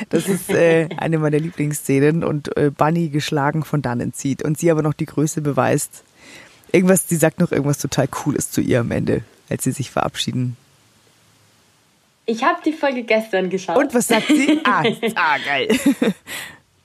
[0.10, 4.72] Das ist äh, eine meiner Lieblingsszenen und äh, Bunny geschlagen von dannen zieht und sie
[4.72, 6.04] aber noch die Größe beweist.
[6.72, 10.58] Irgendwas, sie sagt noch irgendwas total Cooles zu ihr am Ende, als sie sich verabschieden.
[12.26, 13.78] Ich habe die Folge gestern geschaut.
[13.78, 14.60] Und was sagt sie?
[14.66, 14.84] Ah,
[15.16, 15.70] ah geil.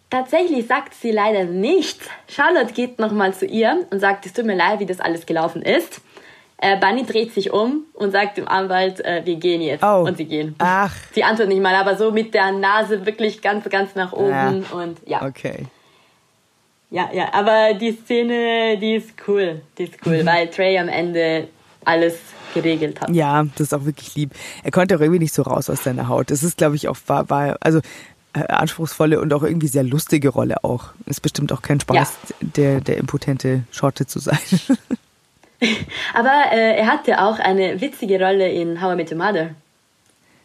[0.08, 2.06] Tatsächlich sagt sie leider nichts.
[2.28, 5.62] Charlotte geht nochmal zu ihr und sagt, es tut mir leid, wie das alles gelaufen
[5.62, 6.00] ist.
[6.64, 9.82] Äh, Bunny dreht sich um und sagt dem Anwalt, äh, wir gehen jetzt.
[9.82, 10.04] Oh.
[10.06, 10.54] Und sie gehen.
[10.58, 10.94] Ach.
[11.10, 14.30] Sie antwortet nicht mal, aber so mit der Nase wirklich ganz, ganz nach oben.
[14.70, 14.78] Ja.
[14.78, 15.26] Und ja.
[15.26, 15.66] Okay.
[16.90, 19.62] Ja, ja, aber die Szene, die ist cool.
[19.76, 20.26] Die ist cool, mhm.
[20.26, 21.48] weil Trey am Ende
[21.84, 22.16] alles
[22.54, 23.10] geregelt hat.
[23.10, 24.30] Ja, das ist auch wirklich lieb.
[24.62, 26.30] Er konnte auch irgendwie nicht so raus aus seiner Haut.
[26.30, 27.80] Das ist, glaube ich, auch, war, war also
[28.34, 30.90] äh, anspruchsvolle und auch irgendwie sehr lustige Rolle auch.
[31.06, 32.36] Ist bestimmt auch kein Spaß, ja.
[32.40, 34.38] der, der impotente Schorte zu sein.
[36.14, 39.50] Aber äh, er hatte auch eine witzige Rolle in How I Met Your Mother.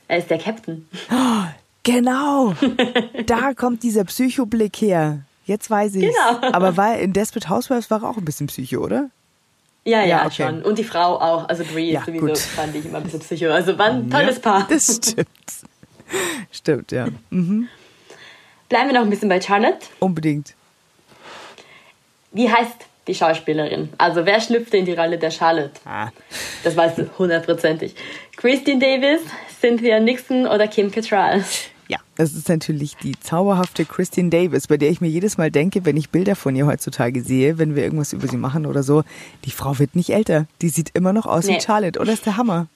[0.07, 0.87] Er ist der Captain.
[1.11, 1.43] Oh,
[1.83, 2.53] genau.
[3.25, 5.19] da kommt dieser Psychoblick her.
[5.45, 6.01] Jetzt weiß ich.
[6.01, 6.51] Genau.
[6.51, 9.09] Aber war in Desperate Housewives war er auch ein bisschen Psycho, oder?
[9.85, 10.43] Ja, ja, ja okay.
[10.43, 10.63] schon.
[10.63, 11.47] Und die Frau auch.
[11.47, 12.37] Also Brie ja, sowieso gut.
[12.37, 13.51] fand ich immer ein bisschen psycho.
[13.51, 14.67] Also war ein tolles ja, Paar.
[14.69, 15.27] Das stimmt.
[16.51, 17.07] Stimmt, ja.
[17.29, 17.69] Mhm.
[18.67, 19.79] Bleiben wir noch ein bisschen bei Charlotte.
[19.99, 20.55] Unbedingt.
[22.33, 23.89] Wie heißt die Schauspielerin?
[23.97, 25.71] Also wer schlüpfte in die Rolle der Charlotte?
[25.85, 26.09] Ah.
[26.63, 27.95] Das weißt du hundertprozentig.
[28.35, 29.21] Christine Davis,
[29.59, 31.43] Cynthia Nixon oder Kim Cattrall?
[31.87, 35.85] Ja, das ist natürlich die zauberhafte Christine Davis, bei der ich mir jedes Mal denke,
[35.85, 39.03] wenn ich Bilder von ihr heutzutage sehe, wenn wir irgendwas über sie machen oder so,
[39.45, 40.47] die Frau wird nicht älter.
[40.61, 41.55] Die sieht immer noch aus nee.
[41.55, 42.67] wie Charlotte, oder ist der Hammer?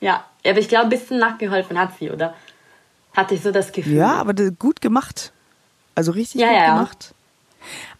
[0.00, 2.34] Ja, aber ich glaube, ein bisschen nachgeholfen hat sie, oder?
[3.12, 3.94] Hatte ich so das Gefühl.
[3.94, 5.32] Ja, aber gut gemacht.
[5.94, 6.74] Also richtig ja, gut ja.
[6.74, 7.14] gemacht.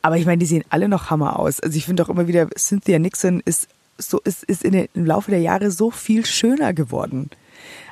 [0.03, 1.61] Aber ich meine, die sehen alle noch Hammer aus.
[1.61, 5.07] Also ich finde auch immer wieder, Cynthia Nixon ist so, ist, ist in den, im
[5.07, 7.31] Laufe der Jahre so viel schöner geworden.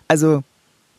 [0.09, 0.42] Also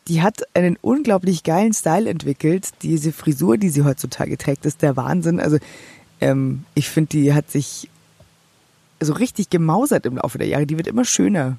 [0.07, 2.69] die hat einen unglaublich geilen Style entwickelt.
[2.81, 5.39] Diese Frisur, die sie heutzutage trägt, ist der Wahnsinn.
[5.39, 5.57] Also
[6.19, 7.89] ähm, ich finde, die hat sich
[8.99, 10.65] so richtig gemausert im Laufe der Jahre.
[10.65, 11.57] Die wird immer schöner.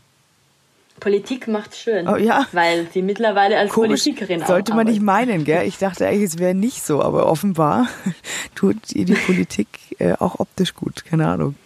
[1.02, 2.06] Politik macht schön.
[2.06, 2.46] Oh, ja.
[2.52, 5.66] Weil sie mittlerweile als Komisch, Politikerin Sollte man nicht meinen, gell?
[5.66, 7.88] Ich dachte eigentlich, es wäre nicht so, aber offenbar
[8.54, 9.66] tut ihr die Politik
[9.98, 11.04] äh, auch optisch gut.
[11.04, 11.56] Keine Ahnung.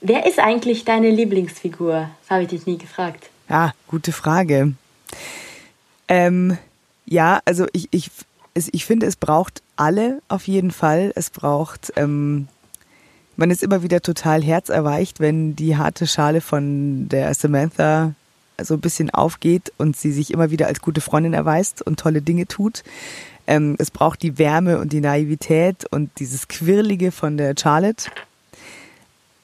[0.00, 2.10] Wer ist eigentlich deine Lieblingsfigur?
[2.22, 3.30] Das habe ich dich nie gefragt.
[3.48, 4.72] Ja, gute Frage.
[6.08, 6.58] Ähm,
[7.04, 8.10] ja, also ich, ich,
[8.54, 11.12] ich finde, es braucht alle auf jeden Fall.
[11.14, 12.48] Es braucht, ähm,
[13.36, 18.14] man ist immer wieder total herzerweicht, wenn die harte Schale von der Samantha
[18.62, 22.22] so ein bisschen aufgeht und sie sich immer wieder als gute Freundin erweist und tolle
[22.22, 22.82] Dinge tut.
[23.46, 28.10] Ähm, es braucht die Wärme und die Naivität und dieses Quirlige von der Charlotte.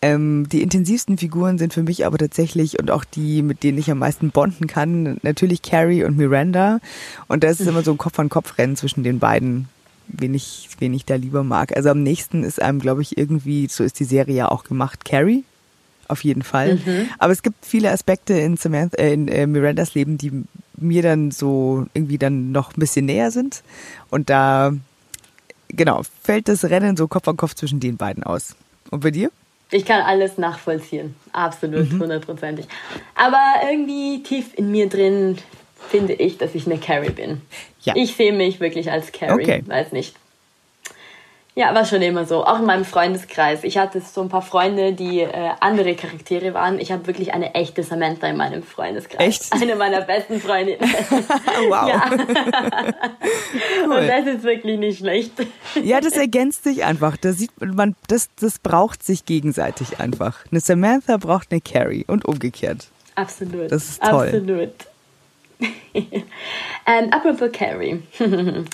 [0.01, 3.91] Ähm, die intensivsten Figuren sind für mich aber tatsächlich und auch die, mit denen ich
[3.91, 6.81] am meisten bonden kann, natürlich Carrie und Miranda.
[7.29, 9.69] Und da ist immer so ein Kopf-an-Kopf-Rennen zwischen den beiden,
[10.09, 11.77] wen ich, wen ich da lieber mag.
[11.77, 15.05] Also am nächsten ist einem, glaube ich, irgendwie, so ist die Serie ja auch gemacht,
[15.05, 15.45] Carrie.
[16.09, 16.75] Auf jeden Fall.
[16.77, 17.09] Mhm.
[17.19, 20.45] Aber es gibt viele Aspekte in, Samantha, äh, in äh, Mirandas Leben, die
[20.77, 23.63] mir dann so irgendwie dann noch ein bisschen näher sind.
[24.11, 24.73] Und da,
[25.69, 28.57] genau, fällt das Rennen so Kopf an Kopf zwischen den beiden aus.
[28.91, 29.31] Und bei dir?
[29.71, 31.15] Ich kann alles nachvollziehen.
[31.33, 32.01] Absolut, mhm.
[32.01, 32.67] hundertprozentig.
[33.15, 35.39] Aber irgendwie tief in mir drin
[35.93, 37.43] finde ich, dass ich eine Carrie bin.
[37.83, 37.93] Ja.
[37.95, 39.43] Ich sehe mich wirklich als Carrie.
[39.43, 39.63] Okay.
[39.67, 40.17] Weiß nicht.
[41.55, 42.47] Ja, war schon immer so.
[42.47, 43.63] Auch in meinem Freundeskreis.
[43.63, 46.79] Ich hatte so ein paar Freunde, die äh, andere Charaktere waren.
[46.79, 49.21] Ich habe wirklich eine echte Samantha in meinem Freundeskreis.
[49.21, 49.53] Echt?
[49.63, 50.81] Eine meiner besten Freundinnen.
[51.69, 51.89] wow.
[51.89, 52.11] Ja.
[53.85, 53.93] cool.
[53.99, 55.33] Und das ist wirklich nicht schlecht.
[55.83, 57.19] ja, das ergänzt sich einfach.
[57.19, 60.47] Da sieht man, das, das braucht sich gegenseitig einfach.
[60.51, 62.89] Eine Samantha braucht eine Carrie und umgekehrt.
[63.15, 63.71] Absolut.
[63.71, 64.29] Das ist toll.
[64.29, 64.73] Absolut.
[65.95, 68.03] ähm, apropos Carrie.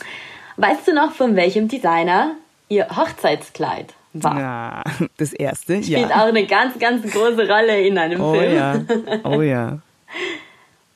[0.57, 2.37] weißt du noch, von welchem Designer
[2.69, 4.39] ihr Hochzeitskleid war.
[4.39, 4.85] Ja,
[5.17, 6.23] das erste, Spielt ja.
[6.23, 8.55] auch eine ganz, ganz große Rolle in einem oh, Film.
[8.55, 8.81] Ja.
[9.25, 9.79] Oh ja.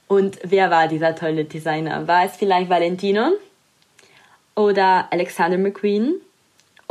[0.09, 2.07] Und wer war dieser tolle Designer?
[2.07, 3.33] War es vielleicht Valentino?
[4.55, 6.21] Oder Alexander McQueen?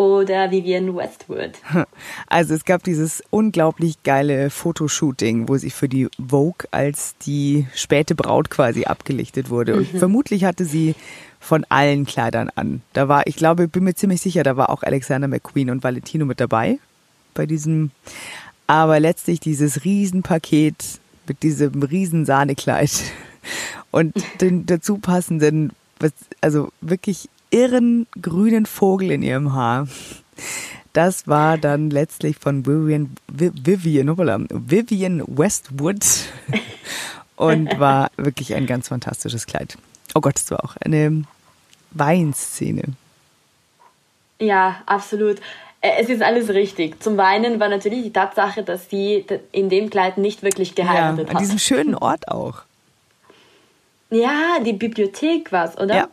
[0.02, 1.52] Oder Vivienne Westwood?
[2.26, 8.16] Also es gab dieses unglaublich geile Fotoshooting, wo sie für die Vogue als die späte
[8.16, 9.76] Braut quasi abgelichtet wurde.
[9.76, 10.00] Und mhm.
[10.00, 10.96] vermutlich hatte sie
[11.40, 12.82] von allen Kleidern an.
[12.94, 16.26] Da war, ich glaube, bin mir ziemlich sicher, da war auch Alexander McQueen und Valentino
[16.26, 16.80] mit dabei
[17.36, 17.92] bei diesem.
[18.66, 23.04] Aber letztlich dieses Riesenpaket mit diesem riesen Sahnekleid
[23.92, 25.74] und den dazu passenden,
[26.42, 29.88] also wirklich irren grünen Vogel in ihrem Haar.
[30.94, 36.06] Das war dann letztlich von Vivian, Vivian, Vivian Westwood
[37.36, 39.78] und war wirklich ein ganz fantastisches Kleid.
[40.16, 41.24] Oh Gott, es war auch eine
[41.92, 42.84] Weinszene.
[44.40, 45.38] Ja, absolut.
[45.82, 47.02] Es ist alles richtig.
[47.02, 51.34] Zum Weinen war natürlich die Tatsache, dass sie in dem Kleid nicht wirklich geheiratet ja,
[51.34, 51.36] hat.
[51.36, 52.64] An diesem schönen Ort auch.
[54.10, 55.96] Ja, die Bibliothek war es, oder?
[55.96, 56.10] Ja.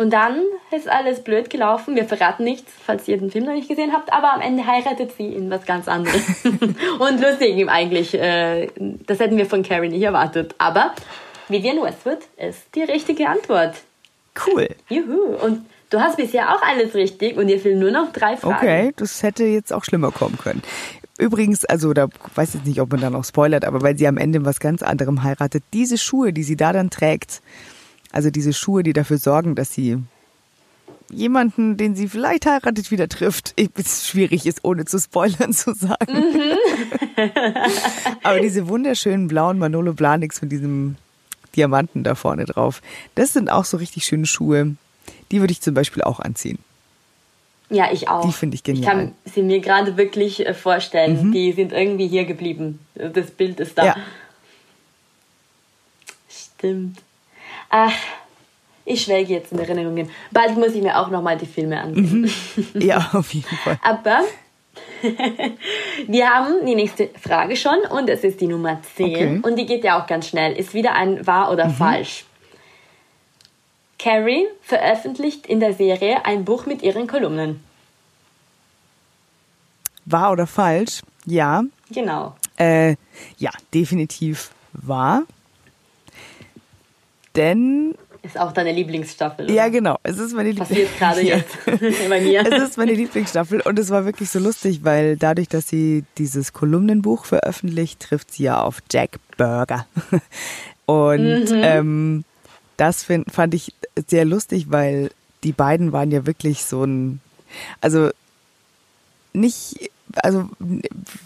[0.00, 0.40] Und dann
[0.74, 1.94] ist alles blöd gelaufen.
[1.94, 5.12] Wir verraten nichts, falls ihr den Film noch nicht gesehen habt, aber am Ende heiratet
[5.14, 6.22] sie in was ganz anderes.
[6.98, 8.14] und lustig eigentlich.
[8.14, 10.54] Äh, das hätten wir von Carrie nicht erwartet.
[10.56, 10.94] Aber
[11.48, 13.74] Vivian Westwood ist die richtige Antwort.
[14.46, 14.70] Cool.
[14.88, 15.36] Juhu.
[15.44, 18.56] Und du hast bisher auch alles richtig und dir fehlen nur noch drei Fragen.
[18.56, 20.62] Okay, das hätte jetzt auch schlimmer kommen können.
[21.18, 24.16] Übrigens, also da weiß ich nicht, ob man da noch spoilert, aber weil sie am
[24.16, 27.42] Ende was ganz anderem heiratet, diese Schuhe, die sie da dann trägt,
[28.12, 29.98] also diese Schuhe, die dafür sorgen, dass sie
[31.10, 33.54] jemanden, den sie vielleicht heiratet, wieder trifft.
[33.74, 36.12] Es schwierig ist, ohne zu spoilern zu sagen.
[36.12, 36.52] Mhm.
[38.22, 40.96] Aber diese wunderschönen blauen Manolo Blahniks mit diesem
[41.56, 42.80] Diamanten da vorne drauf,
[43.16, 44.76] das sind auch so richtig schöne Schuhe.
[45.30, 46.58] Die würde ich zum Beispiel auch anziehen.
[47.70, 48.26] Ja, ich auch.
[48.26, 48.82] Die finde ich genial.
[48.82, 51.28] Ich kann sie mir gerade wirklich äh, vorstellen.
[51.28, 51.32] Mhm.
[51.32, 52.80] Die sind irgendwie hier geblieben.
[52.94, 53.86] Das Bild ist da.
[53.86, 53.96] Ja.
[56.28, 56.98] Stimmt.
[57.70, 57.92] Ach,
[58.84, 60.10] ich schwelge jetzt in Erinnerungen.
[60.32, 62.22] Bald muss ich mir auch nochmal die Filme ansehen.
[62.22, 62.30] Mhm.
[62.82, 63.78] Ja, auf jeden Fall.
[63.82, 64.20] Aber
[66.06, 69.40] wir haben die nächste Frage schon und es ist die Nummer 10 okay.
[69.42, 70.54] und die geht ja auch ganz schnell.
[70.54, 71.74] Ist wieder ein wahr oder mhm.
[71.74, 72.24] falsch.
[73.98, 77.62] Carrie veröffentlicht in der Serie ein Buch mit ihren Kolumnen.
[80.06, 81.02] Wahr oder falsch?
[81.26, 81.62] Ja.
[81.90, 82.34] Genau.
[82.56, 82.96] Äh,
[83.38, 85.24] ja, definitiv wahr.
[87.36, 89.46] Denn ist auch deine Lieblingsstaffel.
[89.46, 89.54] Oder?
[89.54, 89.96] Ja, genau.
[90.02, 90.86] Es ist meine Lieblingsstaffel.
[90.86, 91.20] Passiert gerade
[91.86, 92.44] jetzt bei mir.
[92.46, 96.52] Es ist meine Lieblingsstaffel und es war wirklich so lustig, weil dadurch, dass sie dieses
[96.52, 99.86] Kolumnenbuch veröffentlicht, trifft sie ja auf Jack Burger.
[100.86, 101.62] Und mhm.
[101.62, 102.24] ähm,
[102.76, 103.72] das find, fand ich
[104.08, 105.12] sehr lustig, weil
[105.44, 107.20] die beiden waren ja wirklich so ein,
[107.80, 108.10] also
[109.32, 110.48] nicht, also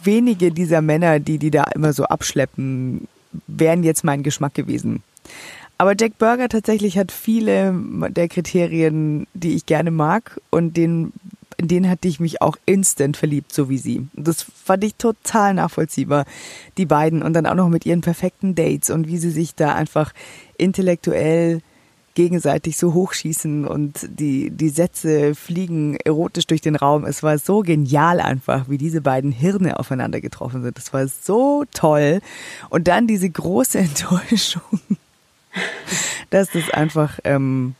[0.02, 3.08] wenige dieser Männer, die die da immer so abschleppen,
[3.46, 5.02] wären jetzt mein Geschmack gewesen.
[5.78, 7.74] Aber Jack Burger tatsächlich hat viele
[8.10, 11.12] der Kriterien, die ich gerne mag und den,
[11.56, 14.06] in denen hatte ich mich auch instant verliebt, so wie sie.
[14.14, 16.26] Das fand ich total nachvollziehbar,
[16.78, 19.74] die beiden und dann auch noch mit ihren perfekten Dates und wie sie sich da
[19.74, 20.12] einfach
[20.58, 21.60] intellektuell
[22.14, 27.04] gegenseitig so hochschießen und die, die Sätze fliegen erotisch durch den Raum.
[27.04, 30.78] Es war so genial einfach, wie diese beiden Hirne aufeinander getroffen sind.
[30.78, 32.20] Das war so toll.
[32.70, 34.80] Und dann diese große Enttäuschung
[36.30, 37.74] dass das einfach ähm,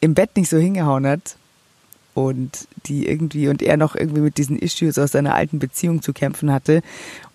[0.00, 1.36] im Bett nicht so hingehauen hat
[2.14, 6.12] und die irgendwie und er noch irgendwie mit diesen Issues aus seiner alten Beziehung zu
[6.12, 6.82] kämpfen hatte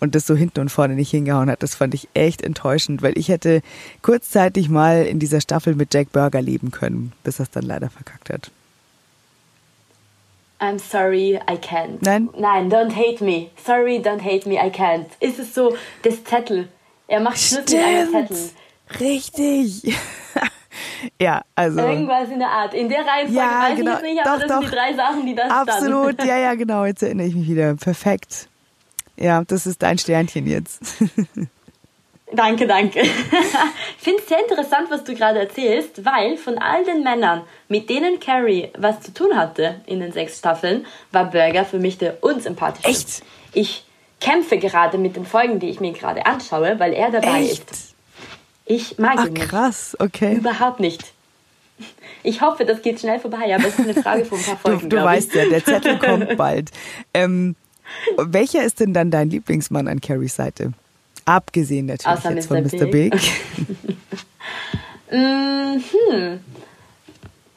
[0.01, 1.63] und das so hinten und vorne nicht hingehauen hat.
[1.63, 3.61] Das fand ich echt enttäuschend, weil ich hätte
[4.01, 7.89] kurzzeitig mal in dieser Staffel mit Jack Burger leben können, bis er es dann leider
[7.89, 8.51] verkackt hat.
[10.59, 11.99] I'm sorry, I can't.
[12.01, 12.29] Nein?
[12.37, 13.51] Nein, don't hate me.
[13.65, 15.07] Sorry, don't hate me, I can't.
[15.19, 16.69] Ist es so, das Zettel.
[17.07, 18.49] Er macht Schluss mit einem Zettel.
[18.99, 19.83] Richtig.
[21.21, 21.79] ja, also.
[21.79, 22.73] Irgendwas in der Art.
[22.73, 23.95] In der Reihenfolge ja, weiß genau.
[23.97, 24.61] ich nicht, aber doch, das doch.
[24.61, 26.85] sind die drei Sachen, die da Absolut, ja, ja, genau.
[26.85, 27.75] Jetzt erinnere ich mich wieder.
[27.75, 28.47] Perfekt.
[29.15, 30.81] Ja, das ist dein Sternchen jetzt.
[32.35, 33.01] Danke, danke.
[33.01, 37.91] ich finde es sehr interessant, was du gerade erzählst, weil von all den Männern, mit
[37.91, 42.23] denen Carrie was zu tun hatte in den sechs Staffeln, war Burger für mich der
[42.23, 42.89] unsympathischste.
[42.89, 43.23] Echt?
[43.53, 43.85] Ich
[44.19, 47.69] kämpfe gerade mit den Folgen, die ich mir gerade anschaue, weil er dabei Echt?
[47.69, 47.92] ist.
[48.65, 49.49] Ich mag Ach, ihn nicht.
[49.49, 50.35] krass, okay.
[50.35, 51.13] Überhaupt nicht.
[52.23, 54.89] Ich hoffe, das geht schnell vorbei, aber es ist eine Frage von ein paar Folgen.
[54.89, 56.71] Du, du weißt ja, der Zettel kommt bald.
[57.13, 57.55] Ähm,
[58.17, 60.73] welcher ist denn dann dein Lieblingsmann an Carries Seite?
[61.25, 62.69] Abgesehen natürlich Außer jetzt Mr.
[62.69, 62.85] von Mr.
[62.85, 63.11] Big.
[63.11, 63.21] Big.
[65.11, 66.39] mhm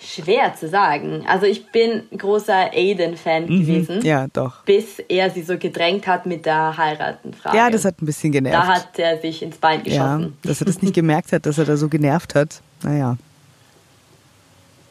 [0.07, 1.25] schwer zu sagen.
[1.27, 4.03] Also ich bin großer Aiden-Fan mhm, gewesen.
[4.03, 4.63] Ja, doch.
[4.65, 7.57] Bis er sie so gedrängt hat mit der Heiratenfrage.
[7.57, 8.57] Ja, das hat ein bisschen genervt.
[8.57, 10.37] Da hat er sich ins Bein geschossen.
[10.43, 12.61] Ja, dass er das nicht gemerkt hat, dass er da so genervt hat.
[12.83, 13.17] Naja.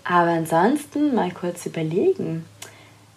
[0.03, 2.45] Aber ansonsten mal kurz überlegen.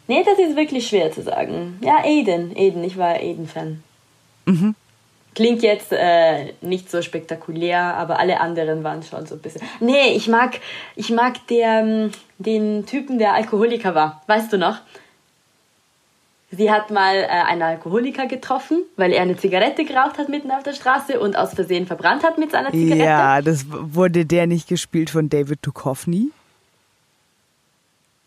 [0.06, 1.78] Nee, das ist wirklich schwer zu sagen.
[1.82, 2.56] Ja, Aiden.
[2.56, 3.82] Aiden, ich war Aiden-Fan.
[4.46, 4.74] Mhm.
[5.38, 9.62] Klingt jetzt äh, nicht so spektakulär, aber alle anderen waren schon so ein bisschen.
[9.78, 10.58] Nee, ich mag,
[10.96, 14.20] ich mag der, ähm, den Typen, der Alkoholiker war.
[14.26, 14.80] Weißt du noch?
[16.50, 20.64] Sie hat mal äh, einen Alkoholiker getroffen, weil er eine Zigarette geraucht hat mitten auf
[20.64, 23.04] der Straße und aus Versehen verbrannt hat mit seiner Zigarette.
[23.04, 26.32] Ja, das wurde der nicht gespielt von David Duchovny.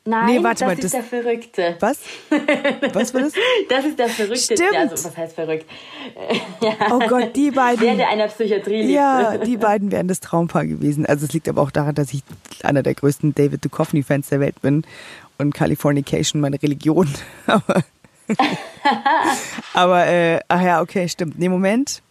[0.03, 1.75] Nein, Nee, warte das mal, ist das- der Verrückte.
[1.79, 1.99] Was?
[2.93, 3.33] Was war das?
[3.69, 4.55] Das ist der Verrückte.
[4.55, 4.73] Stimmt.
[4.73, 5.65] Ja, also, was heißt verrückt?
[6.91, 7.97] Oh Gott, die Der, beiden.
[7.97, 8.93] der einer Psychiatrie liegt.
[8.93, 11.05] Ja, die beiden wären das Traumpaar gewesen.
[11.05, 12.23] Also es liegt aber auch daran, dass ich
[12.63, 14.83] einer der größten David Duchovny-Fans der Welt bin
[15.37, 17.07] und Californication meine Religion.
[17.45, 17.83] Aber,
[19.73, 21.37] aber äh, ach ja, okay, stimmt.
[21.37, 22.01] Nee, Moment.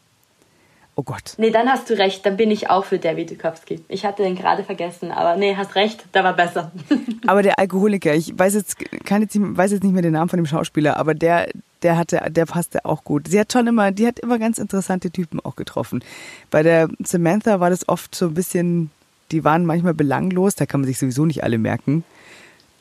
[1.01, 1.33] Oh Gott.
[1.39, 2.27] Nee, dann hast du recht.
[2.27, 3.81] Dann bin ich auch für David Duchovny.
[3.89, 6.05] Ich hatte den gerade vergessen, aber nee, hast recht.
[6.13, 6.73] Da war besser.
[7.27, 10.29] Aber der Alkoholiker, ich weiß jetzt, kann jetzt, nicht- weiß jetzt nicht mehr den Namen
[10.29, 11.49] von dem Schauspieler, aber der,
[11.81, 13.29] der hatte, der passte auch gut.
[13.29, 16.05] Sie hat schon immer, die hat immer ganz interessante Typen auch getroffen.
[16.51, 18.91] Bei der Samantha war das oft so ein bisschen,
[19.33, 22.05] die waren manchmal belanglos, da kann man sich sowieso nicht alle merken.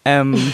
[0.04, 0.36] Ähm,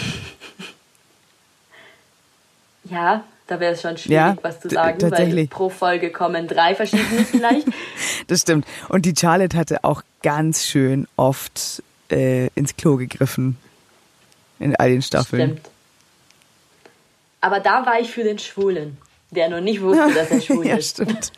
[2.84, 5.50] Ja, da wäre es schon schwierig, Ja, was zu sagen, weil tatsächlich.
[5.50, 7.66] pro Folge kommen drei verschiedene vielleicht.
[8.26, 8.66] das stimmt.
[8.88, 13.56] Und die Charlotte hatte auch ganz schön oft äh, ins Klo gegriffen.
[14.58, 15.50] In all den Staffeln.
[15.50, 15.70] Stimmt.
[17.42, 18.96] Aber da war ich für den Schwulen,
[19.30, 20.92] der noch nicht wusste, dass er schwul ja, ist.
[20.92, 21.30] stimmt.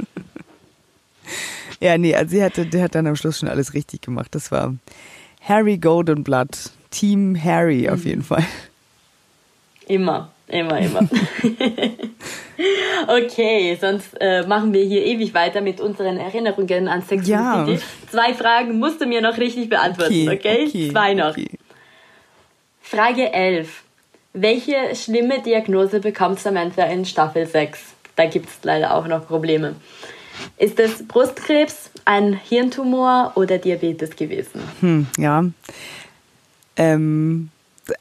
[1.81, 4.29] ja, nee, also sie hatte, der hat dann am Schluss schon alles richtig gemacht.
[4.35, 4.75] Das war
[5.43, 8.45] Harry Goldenblood, Team Harry auf jeden Fall.
[9.89, 11.01] Immer, immer, immer.
[13.09, 17.65] okay, sonst äh, machen wir hier ewig weiter mit unseren Erinnerungen an Sex Ja.
[17.67, 17.81] City.
[18.11, 20.91] Zwei Fragen musst du mir noch richtig beantworten, okay?
[20.91, 21.31] Zwei noch.
[21.31, 21.51] okay.
[22.81, 23.83] Frage 11.
[24.33, 27.81] Welche schlimme Diagnose bekommt Samantha in Staffel 6?
[28.17, 29.77] Da gibt es leider auch noch Probleme.
[30.57, 34.63] Ist es Brustkrebs, ein Hirntumor oder Diabetes gewesen?
[34.81, 35.45] Hm, ja.
[36.77, 37.51] Ähm,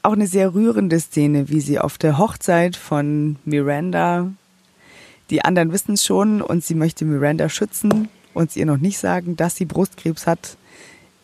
[0.02, 4.30] auch eine sehr rührende Szene, wie sie auf der Hochzeit von Miranda,
[5.30, 9.36] die anderen wissen es schon und sie möchte Miranda schützen und ihr noch nicht sagen,
[9.36, 10.56] dass sie Brustkrebs hat.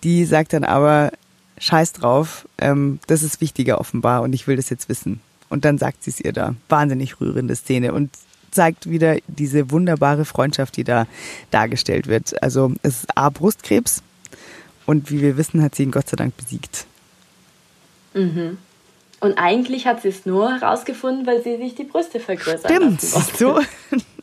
[0.03, 1.12] Die sagt dann aber,
[1.59, 5.20] scheiß drauf, ähm, das ist wichtiger offenbar und ich will das jetzt wissen.
[5.48, 6.55] Und dann sagt sie es ihr da.
[6.68, 8.11] Wahnsinnig rührende Szene und
[8.50, 11.07] zeigt wieder diese wunderbare Freundschaft, die da
[11.50, 12.42] dargestellt wird.
[12.42, 14.03] Also es ist A, Brustkrebs
[14.87, 16.87] und wie wir wissen, hat sie ihn Gott sei Dank besiegt.
[18.14, 23.00] Und eigentlich hat sie es nur herausgefunden, weil sie sich die Brüste vergrößern Stimmt.
[23.00, 23.61] So.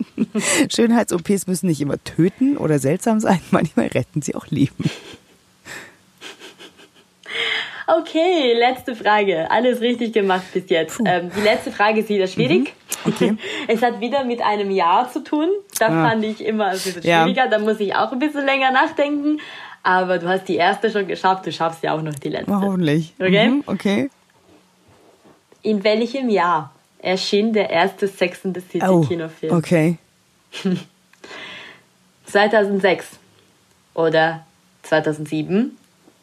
[0.70, 4.90] Schönheits-OPs müssen nicht immer töten oder seltsam sein, manchmal retten sie auch Leben.
[7.88, 9.50] Okay, letzte Frage.
[9.52, 11.00] Alles richtig gemacht bis jetzt.
[11.06, 12.74] Ähm, die letzte Frage ist wieder schwierig.
[13.06, 13.36] Okay.
[13.68, 15.50] Es hat wieder mit einem Jahr zu tun.
[15.80, 16.10] Das Ah.
[16.10, 17.24] fand ich immer ein bisschen Ja.
[17.24, 17.48] schwieriger.
[17.50, 19.40] Da muss ich auch ein bisschen länger nachdenken.
[19.84, 21.46] Aber du hast die erste schon geschafft.
[21.46, 22.52] Du schaffst ja auch noch die letzte.
[22.54, 23.14] Hoffentlich.
[23.20, 23.48] Okay.
[23.50, 24.10] Mhm, okay.
[25.64, 29.56] In welchem Jahr erschien der erste Sex in the City Oh, Kinofilm?
[29.56, 29.98] okay.
[32.28, 33.08] 2006
[33.94, 34.46] oder
[34.84, 35.78] 2007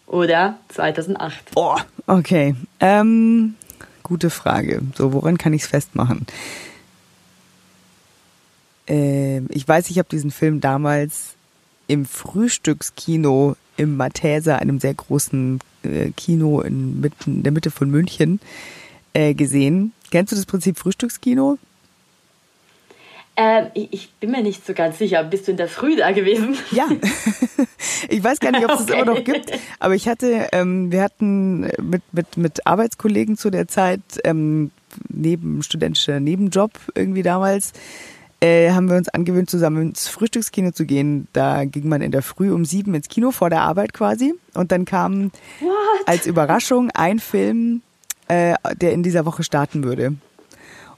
[0.06, 1.34] oder 2008?
[1.56, 2.54] Oh, okay.
[2.80, 3.56] Ähm,
[4.02, 4.82] gute Frage.
[4.96, 6.26] So, woran kann ich es festmachen?
[8.86, 11.34] Ähm, ich weiß, ich habe diesen Film damals
[11.88, 17.90] im Frühstückskino im Matheser, einem sehr großen äh, Kino in, mitten, in der Mitte von
[17.90, 18.40] München,
[19.14, 19.92] äh, gesehen.
[20.10, 21.58] Kennst du das Prinzip Frühstückskino?
[23.36, 25.22] Ähm, ich, bin mir nicht so ganz sicher.
[25.22, 26.56] Bist du in der Früh da gewesen?
[26.72, 26.88] Ja.
[28.08, 29.00] ich weiß gar nicht, ob es das Okay.
[29.00, 33.68] immer noch gibt, aber ich hatte, ähm, wir hatten mit, mit, mit Arbeitskollegen zu der
[33.68, 34.72] Zeit, ähm,
[35.08, 37.72] neben studentischer Nebenjob irgendwie damals,
[38.40, 41.28] äh, haben wir uns angewöhnt, zusammen ins Frühstückskino zu gehen.
[41.32, 44.34] Da ging man in der Früh um sieben ins Kino vor der Arbeit quasi.
[44.54, 45.72] Und dann kam What?
[46.06, 47.82] als Überraschung ein Film,
[48.28, 50.14] äh, der in dieser Woche starten würde.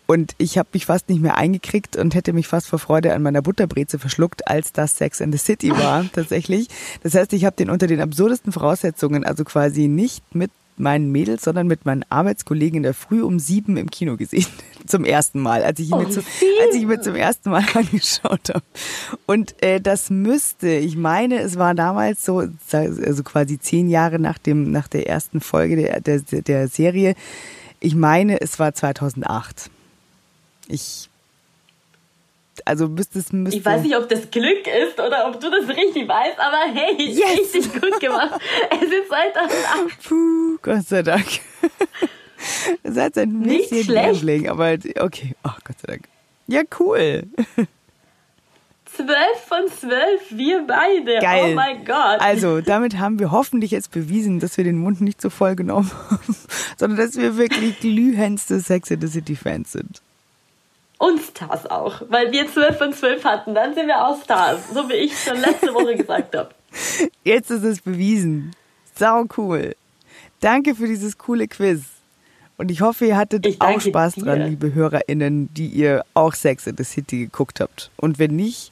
[0.07, 3.23] Und ich habe mich fast nicht mehr eingekriegt und hätte mich fast vor Freude an
[3.23, 6.67] meiner Butterbreze verschluckt, als das Sex and the City war, tatsächlich.
[7.05, 11.45] Das heißt, ich habe den unter den absurdesten Voraussetzungen, also quasi nicht mit meinen Mädels,
[11.45, 14.47] sondern mit meinen Arbeitskollegen in der Früh um sieben im Kino gesehen.
[14.91, 16.53] Zum ersten Mal, als ich ihn, Um mir, zum, sieben?
[16.67, 18.63] als ich mir zum ersten Mal angeschaut habe.
[19.27, 24.39] Und äh, das müsste, ich meine, es war damals so, also quasi zehn Jahre nach,
[24.39, 27.15] dem, nach der ersten Folge der, der, der Serie.
[27.79, 29.71] Ich meine, es war 2008.
[30.69, 31.09] Ich,
[32.65, 33.59] also müsste es, müsste.
[33.59, 37.09] Ich weiß nicht, ob das Glück ist oder ob du das richtig weißt, aber hey,
[37.09, 37.55] Yes!
[37.55, 38.41] richtig gut gemacht.
[38.71, 40.09] Es ist 2008.
[40.09, 41.27] Puh, Gott sei Dank.
[42.85, 43.95] Ihr seid ein Nicht bisschen.
[43.95, 46.09] Liebling, aber okay, ach Gott sei Dank.
[46.47, 47.25] Ja, cool.
[48.97, 49.09] 12
[49.47, 51.21] von 12, wir beide.
[51.21, 51.53] Geil.
[51.53, 52.21] Oh mein Gott.
[52.21, 55.91] Also, damit haben wir hoffentlich jetzt bewiesen, dass wir den Mund nicht so voll genommen
[56.11, 56.37] haben,
[56.77, 60.03] sondern dass wir wirklich glühendste Sex in the City Fans sind.
[60.99, 62.03] Und Stars auch.
[62.09, 64.59] Weil wir 12 von 12 hatten, dann sind wir auch Stars.
[64.75, 66.51] So wie ich schon letzte Woche gesagt habe.
[67.25, 68.55] Jetzt ist es bewiesen.
[68.95, 69.75] Sau cool.
[70.41, 71.83] Danke für dieses coole Quiz.
[72.61, 74.25] Und ich hoffe, ihr hattet auch Spaß dir.
[74.25, 77.91] dran, liebe HörerInnen, die ihr auch Sex in the City geguckt habt.
[77.97, 78.71] Und wenn nicht,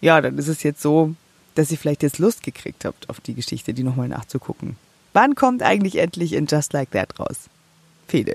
[0.00, 1.14] ja, dann ist es jetzt so,
[1.54, 4.76] dass ihr vielleicht jetzt Lust gekriegt habt, auf die Geschichte, die nochmal nachzugucken.
[5.12, 7.48] Wann kommt eigentlich endlich in Just Like That raus?
[8.08, 8.34] Fede.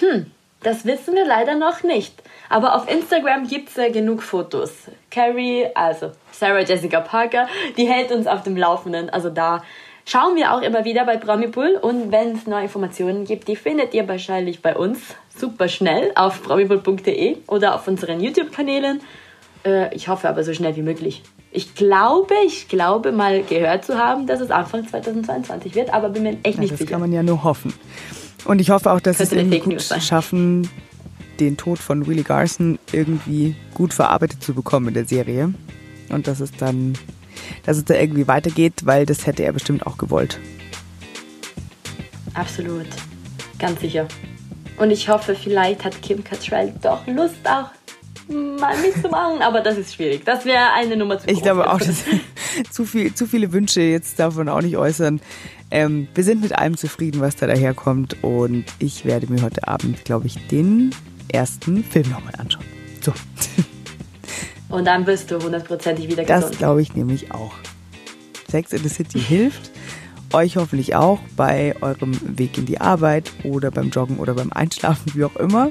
[0.00, 0.26] Hm,
[0.64, 2.20] das wissen wir leider noch nicht.
[2.48, 4.72] Aber auf Instagram gibt es ja genug Fotos.
[5.12, 9.08] Carrie, also Sarah Jessica Parker, die hält uns auf dem Laufenden.
[9.08, 9.62] Also da
[10.04, 13.94] schauen wir auch immer wieder bei Promipool und wenn es neue Informationen gibt, die findet
[13.94, 14.98] ihr wahrscheinlich bei uns
[15.36, 19.00] super schnell auf promipool.de oder auf unseren YouTube-Kanälen.
[19.64, 21.22] Äh, ich hoffe aber so schnell wie möglich.
[21.50, 26.24] Ich glaube, ich glaube mal gehört zu haben, dass es Anfang 2022 wird, aber bin
[26.24, 26.90] mir echt nicht das sicher.
[26.90, 27.72] Das kann man ja nur hoffen.
[28.44, 30.68] Und ich hoffe auch, dass es irgendwie gut schaffen,
[31.40, 35.54] den Tod von Willie Garson irgendwie gut verarbeitet zu bekommen in der Serie.
[36.10, 36.94] Und dass es dann
[37.64, 40.38] dass es da irgendwie weitergeht, weil das hätte er bestimmt auch gewollt.
[42.34, 42.86] Absolut.
[43.58, 44.08] Ganz sicher.
[44.76, 47.70] Und ich hoffe, vielleicht hat Kim Cattrall doch Lust auch
[48.28, 50.24] mal mitzumachen, aber das ist schwierig.
[50.24, 52.04] Das wäre eine Nummer zu Ich glaube auch, dass
[52.70, 55.20] zu, viel, zu viele Wünsche jetzt davon auch nicht äußern.
[55.70, 60.04] Ähm, wir sind mit allem zufrieden, was da daherkommt und ich werde mir heute Abend,
[60.04, 60.90] glaube ich, den
[61.28, 62.64] ersten Film nochmal anschauen.
[63.00, 63.12] So.
[64.74, 66.50] Und dann bist du hundertprozentig wieder gesund.
[66.50, 67.52] Das glaube ich nämlich auch.
[68.50, 69.70] Sex in the City hilft
[70.32, 75.14] euch hoffentlich auch bei eurem Weg in die Arbeit oder beim Joggen oder beim Einschlafen,
[75.14, 75.70] wie auch immer.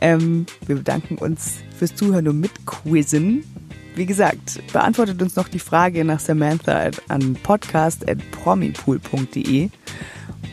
[0.00, 3.42] Ähm, wir bedanken uns fürs Zuhören und Mitquizzen.
[3.96, 9.70] Wie gesagt, beantwortet uns noch die Frage nach Samantha an podcast.promipool.de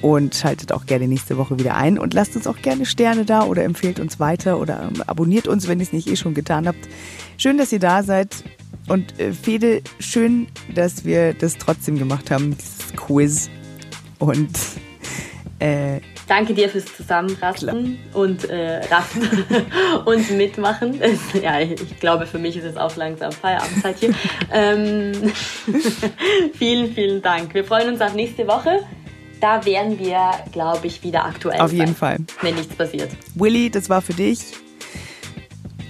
[0.01, 3.43] und schaltet auch gerne nächste Woche wieder ein und lasst uns auch gerne Sterne da
[3.43, 6.67] oder empfehlt uns weiter oder ähm, abonniert uns, wenn ihr es nicht eh schon getan
[6.67, 6.87] habt.
[7.37, 8.43] Schön, dass ihr da seid
[8.87, 13.49] und äh, Fede, schön, dass wir das trotzdem gemacht haben, dieses Quiz
[14.19, 14.57] und
[15.59, 19.45] äh, Danke dir fürs Zusammenrasten und äh, Rasten
[20.05, 20.99] und Mitmachen.
[21.41, 24.13] ja, ich glaube, für mich ist es auch langsam Feierabendzeit hier.
[24.53, 25.13] ähm,
[26.53, 27.53] vielen, vielen Dank.
[27.53, 28.81] Wir freuen uns auf nächste Woche
[29.39, 31.59] da wären wir, glaube ich, wieder aktuell.
[31.59, 32.17] Auf jeden Fall.
[32.41, 33.11] Wenn nichts passiert.
[33.35, 34.39] Willy, das war für dich.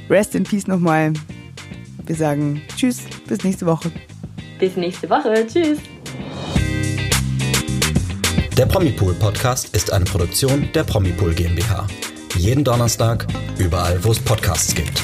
[0.09, 1.13] Rest in Peace nochmal.
[2.05, 3.91] Wir sagen Tschüss, bis nächste Woche.
[4.59, 5.45] Bis nächste Woche.
[5.45, 5.79] Tschüss.
[8.57, 11.85] Der Promipool Podcast ist eine Produktion der Promipool GmbH.
[12.37, 13.27] Jeden Donnerstag,
[13.57, 15.01] überall, wo es Podcasts gibt.